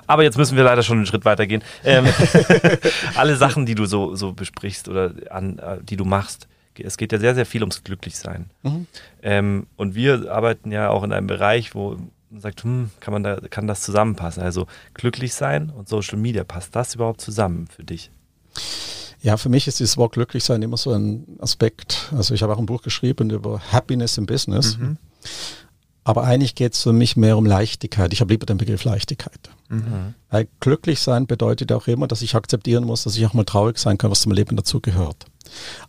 [0.06, 1.62] Aber jetzt müssen wir leider schon einen Schritt weiter gehen.
[1.84, 2.06] Ähm,
[3.14, 6.48] alle Sachen, die du so, so besprichst oder an, äh, die du machst,
[6.78, 8.50] es geht ja sehr, sehr viel ums Glücklichsein.
[8.62, 8.86] Mhm.
[9.22, 11.96] Ähm, und wir arbeiten ja auch in einem Bereich, wo
[12.30, 14.42] man sagt, hm, kann, man da, kann das zusammenpassen?
[14.42, 18.10] Also glücklich sein und Social Media, passt das überhaupt zusammen für dich?
[19.22, 22.10] Ja, für mich ist dieses Wort glücklich sein immer so ein Aspekt.
[22.16, 24.78] Also ich habe auch ein Buch geschrieben über Happiness im Business.
[24.78, 24.96] Mhm.
[26.02, 28.12] Aber eigentlich geht es für mich mehr um Leichtigkeit.
[28.12, 29.50] Ich habe lieber den Begriff Leichtigkeit.
[29.68, 30.14] Mhm.
[30.30, 33.78] Weil glücklich sein bedeutet auch immer, dass ich akzeptieren muss, dass ich auch mal traurig
[33.78, 35.26] sein kann, was zum Leben dazugehört.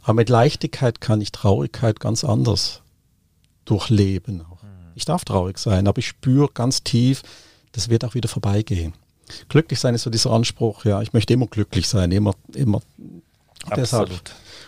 [0.03, 2.81] Aber mit Leichtigkeit kann ich Traurigkeit ganz anders
[3.65, 4.37] durchleben.
[4.37, 4.43] Mhm.
[4.95, 7.23] Ich darf traurig sein, aber ich spüre ganz tief,
[7.71, 8.93] das wird auch wieder vorbeigehen.
[9.47, 12.81] Glücklich sein ist so dieser Anspruch, ja, ich möchte immer glücklich sein, immer, immer.
[13.63, 13.77] Absolut.
[13.77, 14.21] Deshalb.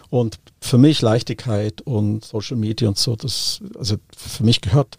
[0.09, 4.95] Und für mich Leichtigkeit und Social Media und so, das, also für mich gehört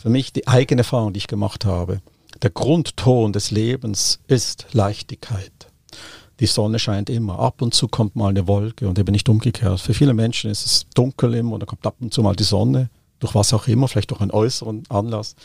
[0.00, 2.00] für mich die eigene Erfahrung, die ich gemacht habe.
[2.42, 5.52] Der Grundton des Lebens ist Leichtigkeit.
[6.40, 7.38] Die Sonne scheint immer.
[7.38, 9.78] Ab und zu kommt mal eine Wolke und eben nicht umgekehrt.
[9.80, 12.44] Für viele Menschen ist es dunkel immer und dann kommt ab und zu mal die
[12.44, 12.88] Sonne.
[13.18, 15.36] Durch was auch immer, vielleicht durch einen äußeren Anlass.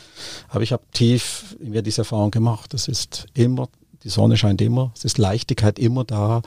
[0.48, 2.72] Aber ich habe tief in mir diese Erfahrung gemacht.
[2.72, 3.68] Es ist immer,
[4.04, 6.40] die Sonne scheint immer, es ist Leichtigkeit immer da.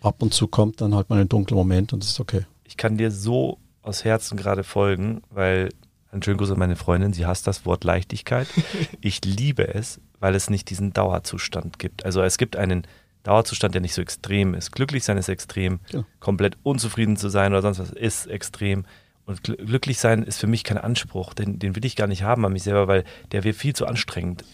[0.00, 2.46] Ab und zu kommt dann halt mal ein dunkler Moment und es ist okay.
[2.64, 5.68] Ich kann dir so aus Herzen gerade folgen, weil
[6.12, 7.12] einen schönen Gruß an meine Freundin.
[7.12, 8.48] Sie hasst das Wort Leichtigkeit.
[9.00, 12.04] Ich liebe es, weil es nicht diesen Dauerzustand gibt.
[12.04, 12.86] Also es gibt einen
[13.22, 14.72] Dauerzustand, der nicht so extrem ist.
[14.72, 15.80] Glücklich sein ist extrem.
[15.90, 16.04] Ja.
[16.18, 18.84] Komplett unzufrieden zu sein oder sonst was ist extrem.
[19.26, 21.34] Und glücklich sein ist für mich kein Anspruch.
[21.34, 23.86] Den, den will ich gar nicht haben an mich selber, weil der wird viel zu
[23.86, 24.44] anstrengend.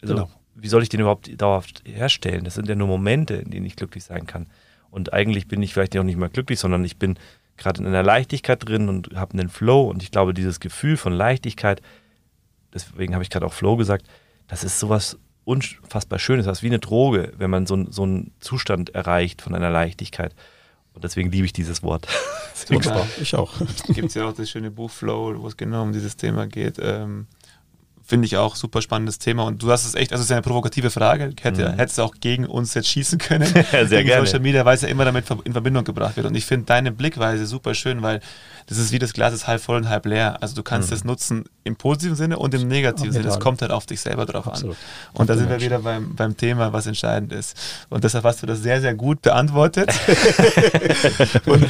[0.00, 0.30] Also, genau.
[0.54, 2.44] Wie soll ich den überhaupt dauerhaft herstellen?
[2.44, 4.46] Das sind ja nur Momente, in denen ich glücklich sein kann.
[4.90, 7.18] Und eigentlich bin ich vielleicht auch nicht mal glücklich, sondern ich bin
[7.56, 9.88] gerade in einer Leichtigkeit drin und habe einen Flow.
[9.88, 11.82] Und ich glaube, dieses Gefühl von Leichtigkeit,
[12.74, 14.06] deswegen habe ich gerade auch Flow gesagt,
[14.48, 18.32] das ist sowas unfassbar Schönes, das ist wie eine Droge, wenn man so, so einen
[18.40, 20.34] Zustand erreicht von einer Leichtigkeit.
[20.94, 22.06] Und deswegen liebe ich dieses Wort.
[22.68, 23.06] Total.
[23.20, 23.52] Ich auch.
[23.88, 26.78] Gibt es ja auch das schöne Buch Flow, wo es genau um dieses Thema geht.
[26.80, 27.26] Ähm,
[28.04, 29.44] finde ich auch super spannendes Thema.
[29.44, 31.32] Und du hast es echt, also es ist eine provokative Frage.
[31.40, 31.76] Hätte, mhm.
[31.76, 33.46] Hättest du auch gegen uns jetzt schießen können.
[33.70, 34.26] Sehr gerne.
[34.26, 36.26] Social Media, weil es ja immer damit in Verbindung gebracht wird.
[36.26, 38.20] Und ich finde deine Blickweise super schön, weil
[38.66, 40.38] das ist wie das Glas ist halb voll und halb leer.
[40.40, 41.00] Also du kannst mhm.
[41.04, 43.28] nutzen im positiven Sinne und im negativen Sinne.
[43.28, 44.76] Es kommt halt auf dich selber drauf Absolut.
[44.76, 45.20] an.
[45.20, 47.56] Und da sind wir wieder beim, beim Thema, was entscheidend ist.
[47.88, 49.90] Und deshalb hast du das sehr, sehr gut beantwortet.
[51.46, 51.68] und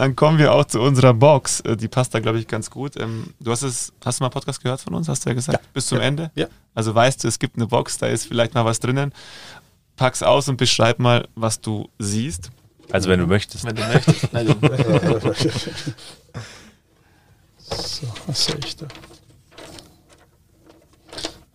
[0.00, 1.60] dann kommen wir auch zu unserer Box.
[1.60, 2.96] Äh, die passt da, glaube ich, ganz gut.
[2.98, 5.62] Ähm, du hast es, hast du mal Podcast gehört von uns, hast du ja gesagt?
[5.62, 5.68] Ja.
[5.74, 6.04] Bis zum ja.
[6.04, 6.30] Ende?
[6.36, 6.46] Ja.
[6.74, 9.12] Also weißt du, es gibt eine Box, da ist vielleicht mal was drinnen.
[9.96, 12.50] Pack's aus und beschreib mal, was du siehst.
[12.90, 13.66] Also wenn du möchtest.
[13.66, 14.32] Wenn du möchtest.
[17.58, 18.88] so, was sehe ich da?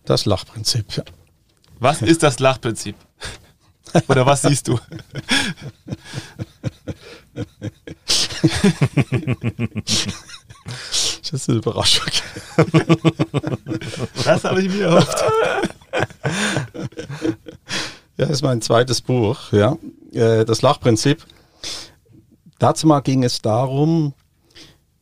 [0.04, 1.02] Das Lachprinzip, ja.
[1.80, 2.94] Was ist das Lachprinzip?
[4.06, 4.78] Oder was siehst du?
[11.22, 12.06] das ist eine Überraschung.
[14.24, 15.24] Das habe ich mir erhofft.
[18.18, 19.76] Ja, das ist mein zweites Buch, ja.
[20.12, 21.24] Äh, das Lachprinzip.
[22.58, 24.14] Dazu mal ging es darum,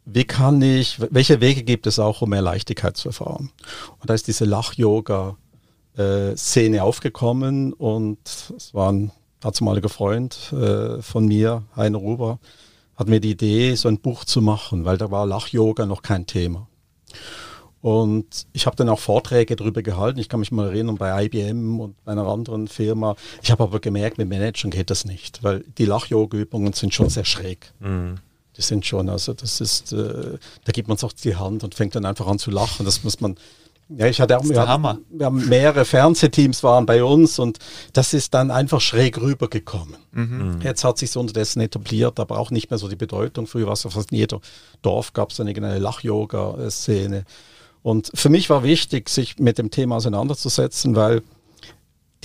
[0.04, 3.52] wie kann ich, welche Wege gibt es auch, um mehr Leichtigkeit zu erfahren?
[4.00, 8.18] Und da ist diese Lach-Yoga-Szene aufgekommen und
[8.56, 8.92] es war
[9.44, 12.38] ein dazumaliger Freund äh, von mir, Heiner Ruber,
[12.96, 16.26] hat mir die Idee, so ein Buch zu machen, weil da war Lach-Yoga noch kein
[16.26, 16.66] Thema.
[17.82, 20.18] Und ich habe dann auch Vorträge darüber gehalten.
[20.18, 23.14] Ich kann mich mal erinnern bei IBM und bei einer anderen Firma.
[23.42, 27.26] Ich habe aber gemerkt, mit Managern geht das nicht, weil die Lach-Yoga-Übungen sind schon sehr
[27.26, 27.72] schräg.
[27.80, 28.16] Mhm.
[28.56, 31.94] Die sind schon, also das ist, äh, da gibt man sich die Hand und fängt
[31.94, 32.86] dann einfach an zu lachen.
[32.86, 33.36] Das muss man,
[33.88, 37.58] ja, ich hatte auch, wir, haben, wir haben mehrere Fernsehteams waren bei uns und
[37.92, 39.96] das ist dann einfach schräg rübergekommen.
[40.12, 40.60] Mhm.
[40.62, 43.46] Jetzt hat sich unterdessen etabliert, aber auch nicht mehr so die Bedeutung.
[43.46, 44.40] Früher war es fast in jeder
[44.82, 47.24] Dorf gab es eine Lach-Yoga-Szene.
[47.82, 51.22] Und für mich war wichtig, sich mit dem Thema auseinanderzusetzen, weil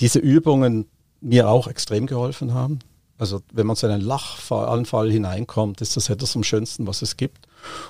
[0.00, 0.86] diese Übungen
[1.20, 2.78] mir auch extrem geholfen haben.
[3.18, 7.46] Also wenn man zu einem Lachanfall hineinkommt, ist das etwas am schönsten, was es gibt.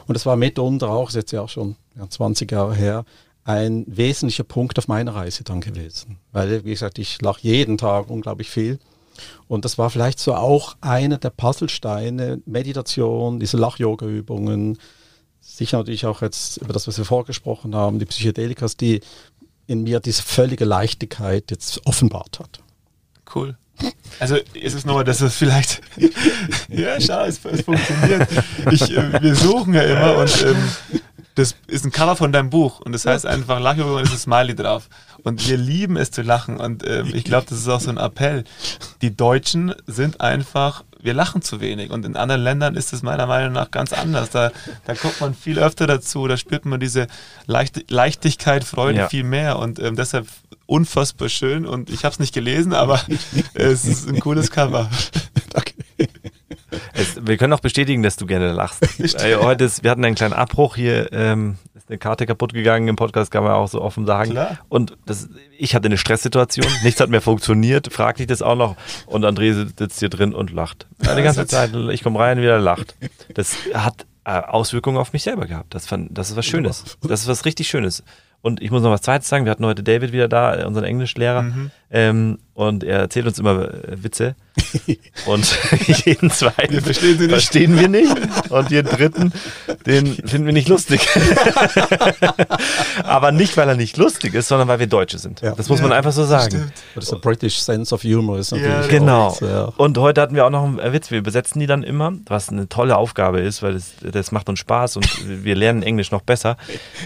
[0.08, 3.04] Und es war mitunter auch, ist jetzt ja auch schon ja, 20 Jahre her,
[3.44, 6.18] ein wesentlicher Punkt auf meiner Reise dann gewesen.
[6.32, 8.78] Weil, wie gesagt, ich lache jeden Tag unglaublich viel.
[9.48, 14.78] Und das war vielleicht so auch einer der Puzzlesteine, Meditation, diese Lach-Yoga-Übungen,
[15.40, 19.00] sicher natürlich auch jetzt über das, was wir vorgesprochen haben, die Psychedelikas, die
[19.66, 22.60] in mir diese völlige Leichtigkeit jetzt offenbart hat.
[23.34, 23.56] Cool.
[24.18, 25.80] Also ist es nochmal, dass es vielleicht,
[26.68, 28.28] ja, schau, es, es funktioniert.
[28.70, 31.00] Ich, äh, wir suchen ja immer und ähm,
[31.34, 34.26] das ist ein Cover von deinem Buch und das heißt einfach Lachübung und es ist
[34.26, 34.88] ein Smiley drauf.
[35.22, 37.98] Und wir lieben es zu lachen und äh, ich glaube, das ist auch so ein
[37.98, 38.44] Appell.
[39.02, 43.26] Die Deutschen sind einfach, wir lachen zu wenig und in anderen Ländern ist es meiner
[43.26, 44.30] Meinung nach ganz anders.
[44.30, 44.50] Da,
[44.86, 47.06] da kommt man viel öfter dazu, da spürt man diese
[47.46, 49.08] Leicht Leichtigkeit, Freude ja.
[49.08, 50.26] viel mehr und ähm, deshalb
[50.66, 53.00] unfassbar schön und ich habe es nicht gelesen, aber
[53.54, 54.90] es ist ein cooles Cover.
[55.50, 55.74] Danke.
[57.00, 58.82] Es, wir können auch bestätigen, dass du gerne lachst.
[59.24, 62.88] äh, heute ist, wir hatten einen kleinen Abbruch hier, ähm, ist eine Karte kaputt gegangen
[62.88, 64.32] im Podcast, kann man auch so offen sagen.
[64.32, 64.58] Klar.
[64.68, 65.28] Und das,
[65.58, 68.76] ich hatte eine Stresssituation, nichts hat mehr funktioniert, frag dich das auch noch.
[69.06, 70.86] Und André sitzt hier drin und lacht.
[71.00, 72.94] Die ganze Zeit, ich komme rein, wieder lacht.
[73.34, 75.74] Das hat äh, Auswirkungen auf mich selber gehabt.
[75.74, 76.98] Das, fand, das ist was Schönes.
[77.02, 78.04] Das ist was richtig Schönes.
[78.42, 79.44] Und ich muss noch was Zweites sagen.
[79.44, 81.42] Wir hatten heute David wieder da, unseren Englischlehrer.
[81.42, 81.70] Mhm.
[81.90, 84.34] Ähm, und er erzählt uns immer äh, Witze.
[85.26, 85.58] und
[86.04, 88.14] jeden zweiten wir verstehen, wir, verstehen wir nicht.
[88.50, 89.32] Und jeden dritten,
[89.86, 91.06] den finden wir nicht lustig.
[93.02, 95.42] Aber nicht, weil er nicht lustig ist, sondern weil wir Deutsche sind.
[95.42, 95.54] Ja.
[95.54, 96.72] Das muss ja, man einfach so sagen.
[96.94, 98.38] Das ist ein British Sense of Humor.
[98.38, 99.28] Ist ja, genau.
[99.28, 101.10] Auch, und heute hatten wir auch noch einen Witz.
[101.10, 104.60] Wir übersetzen die dann immer, was eine tolle Aufgabe ist, weil das, das macht uns
[104.60, 106.56] Spaß und wir lernen Englisch noch besser.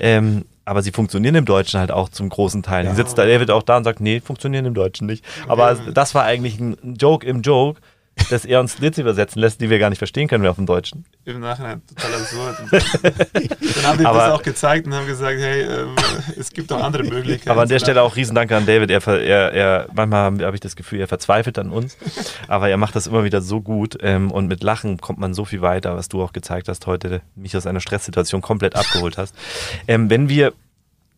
[0.01, 2.85] Ähm, aber sie funktionieren im Deutschen halt auch zum großen Teil.
[2.85, 2.91] Ja.
[2.91, 5.25] Die sitzt da, David auch da und sagt, nee, funktionieren im Deutschen nicht.
[5.49, 7.81] Aber das war eigentlich ein Joke im Joke,
[8.31, 10.67] dass er uns Lieds übersetzen lässt, die wir gar nicht verstehen können, wir auf dem
[10.67, 11.05] Deutschen.
[11.25, 12.57] Im Nachhinein total absurd.
[13.75, 15.87] dann haben die aber, das auch gezeigt und haben gesagt, hey, äh,
[16.39, 17.51] es gibt auch andere Möglichkeiten.
[17.51, 18.91] Aber an der Stelle auch Riesendank an David.
[18.91, 21.97] Er, er, er manchmal habe ich das Gefühl, er verzweifelt an uns,
[22.49, 25.45] aber er macht das immer wieder so gut ähm, und mit Lachen kommt man so
[25.45, 29.35] viel weiter, was du auch gezeigt hast heute, mich aus einer Stresssituation komplett abgeholt hast.
[29.87, 30.53] Ähm, wenn wir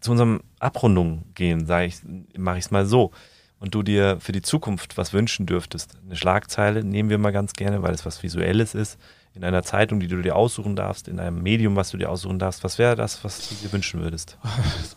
[0.00, 1.96] zu unserem Abrundung gehen, sage ich,
[2.36, 3.12] mache ich es mal so
[3.58, 7.52] und du dir für die Zukunft was wünschen dürftest, eine Schlagzeile nehmen wir mal ganz
[7.54, 8.98] gerne, weil es was Visuelles ist,
[9.34, 12.38] in einer Zeitung, die du dir aussuchen darfst, in einem Medium, was du dir aussuchen
[12.38, 14.38] darfst, was wäre das, was du dir wünschen würdest?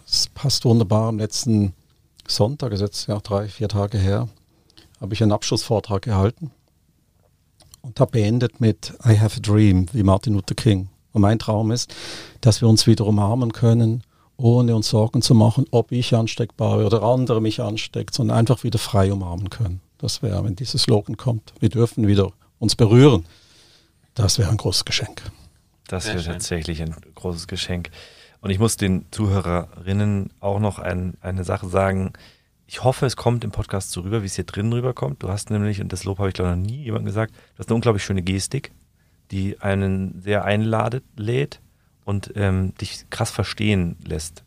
[0.06, 1.10] Das passt wunderbar.
[1.10, 1.74] Am letzten
[2.26, 4.30] Sonntag, ist jetzt ja drei, vier Tage her,
[5.02, 6.52] habe ich einen Abschlussvortrag gehalten
[7.82, 10.90] und habe beendet mit I have a dream, wie Martin Luther King.
[11.12, 11.94] Und mein Traum ist,
[12.40, 14.04] dass wir uns wieder umarmen können
[14.40, 18.64] ohne uns Sorgen zu machen, ob ich ansteckbar bin oder andere mich ansteckt, sondern einfach
[18.64, 19.82] wieder frei umarmen können.
[19.98, 23.26] Das wäre, wenn dieses Slogan kommt, wir dürfen wieder uns berühren.
[24.14, 25.22] Das wäre ein großes Geschenk.
[25.88, 27.90] Das wäre tatsächlich ein großes Geschenk.
[28.42, 32.14] Und ich muss den Zuhörerinnen auch noch ein, eine Sache sagen.
[32.66, 35.22] Ich hoffe, es kommt im Podcast so rüber, wie es hier drin rüberkommt.
[35.22, 37.70] Du hast nämlich, und das Lob habe ich glaube noch nie jemandem gesagt, du hast
[37.70, 38.72] eine unglaublich schöne Gestik,
[39.32, 41.60] die einen sehr einladet, lädt
[42.06, 44.44] und ähm, dich krass verstehen lässt.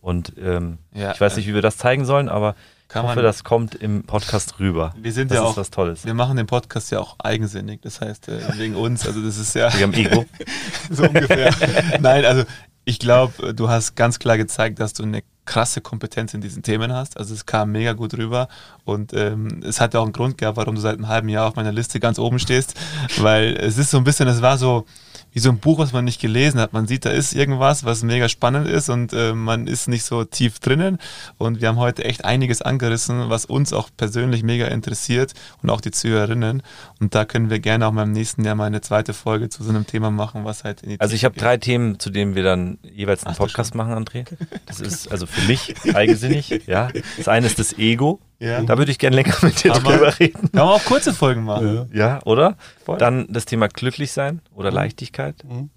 [0.00, 2.54] Und ähm, ja, ich weiß nicht, wie wir das zeigen sollen, aber
[2.88, 4.92] ich hoffe, das kommt im Podcast rüber.
[5.00, 6.04] Wir sind das ja auch was Tolles.
[6.04, 7.80] Wir machen den Podcast ja auch eigensinnig.
[7.82, 9.72] Das heißt, äh, wegen uns, also das ist ja.
[9.72, 10.24] Wir haben Ego.
[10.90, 11.54] so ungefähr.
[12.00, 12.44] Nein, also
[12.84, 16.92] ich glaube, du hast ganz klar gezeigt, dass du eine krasse Kompetenz in diesen Themen
[16.92, 17.16] hast.
[17.16, 18.48] Also es kam mega gut rüber
[18.84, 21.46] und ähm, es hat ja auch einen Grund gehabt, warum du seit einem halben Jahr
[21.46, 22.74] auf meiner Liste ganz oben stehst,
[23.18, 24.86] weil es ist so ein bisschen, es war so,
[25.32, 26.72] wie so ein Buch, was man nicht gelesen hat.
[26.72, 30.24] Man sieht, da ist irgendwas, was mega spannend ist und äh, man ist nicht so
[30.24, 30.98] tief drinnen.
[31.38, 35.80] Und wir haben heute echt einiges angerissen, was uns auch persönlich mega interessiert und auch
[35.80, 36.62] die Zuhörerinnen.
[36.98, 39.62] Und da können wir gerne auch mal im nächsten Jahr mal eine zweite Folge zu
[39.62, 42.34] so einem Thema machen, was halt in die Also ich habe drei Themen, zu denen
[42.34, 44.24] wir dann jeweils einen Ach, Podcast machen, André.
[44.66, 46.62] Das ist also für mich eigensinnig.
[46.66, 48.20] Ja, das eine ist das Ego.
[48.40, 48.62] Ja.
[48.62, 50.50] Da würde ich gerne länger mit dir drüber reden.
[50.50, 51.88] Kann man auch kurze Folgen machen.
[51.92, 52.56] Ja, ja oder?
[52.84, 52.96] Voll.
[52.96, 54.76] Dann das Thema glücklich sein oder mhm.
[54.76, 55.44] Leichtigkeit.
[55.44, 55.70] Mhm.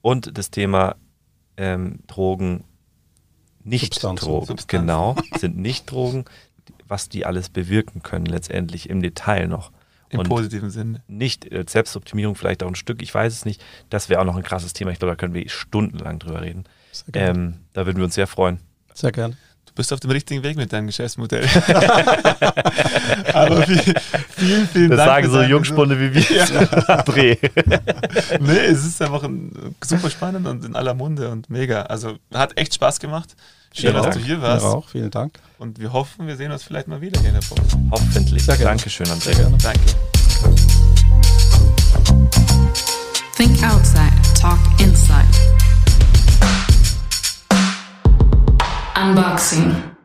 [0.00, 0.96] Und das Thema
[1.58, 2.64] ähm, Drogen,
[3.62, 4.24] nicht Substanzen.
[4.24, 4.46] Drogen.
[4.46, 4.86] Substanzen.
[4.86, 6.24] Genau, sind nicht Drogen,
[6.86, 9.70] was die alles bewirken können, letztendlich im Detail noch.
[10.08, 11.02] Im und positiven Sinne.
[11.06, 13.62] Nicht äh, Selbstoptimierung, vielleicht auch ein Stück, ich weiß es nicht.
[13.90, 14.90] Das wäre auch noch ein krasses Thema.
[14.92, 16.64] Ich glaube, da können wir stundenlang drüber reden.
[17.12, 18.60] Ähm, da würden wir uns sehr freuen.
[18.94, 19.36] Sehr gerne
[19.78, 21.46] bist auf dem richtigen Weg mit deinem Geschäftsmodell.
[23.32, 23.94] Aber viel,
[24.36, 25.22] vielen, vielen das Dank.
[25.22, 26.36] Das sagen so Jungspunde wie wir.
[26.36, 27.02] Ja.
[27.02, 27.36] Dreh.
[28.40, 31.82] nee, es ist einfach ein, super spannend und in aller Munde und mega.
[31.82, 33.36] Also hat echt Spaß gemacht.
[33.72, 34.64] Schön, dass du hier warst.
[34.64, 35.38] Ja, auch, vielen Dank.
[35.58, 37.62] Und wir hoffen, wir sehen uns vielleicht mal wieder hier in der Pause.
[37.92, 38.44] Hoffentlich.
[38.44, 38.70] Sehr gerne.
[38.70, 39.36] Dankeschön, André.
[39.36, 39.56] Gerne.
[39.62, 39.80] Danke.
[43.36, 45.47] Think outside, talk inside.
[48.98, 49.97] unboxing.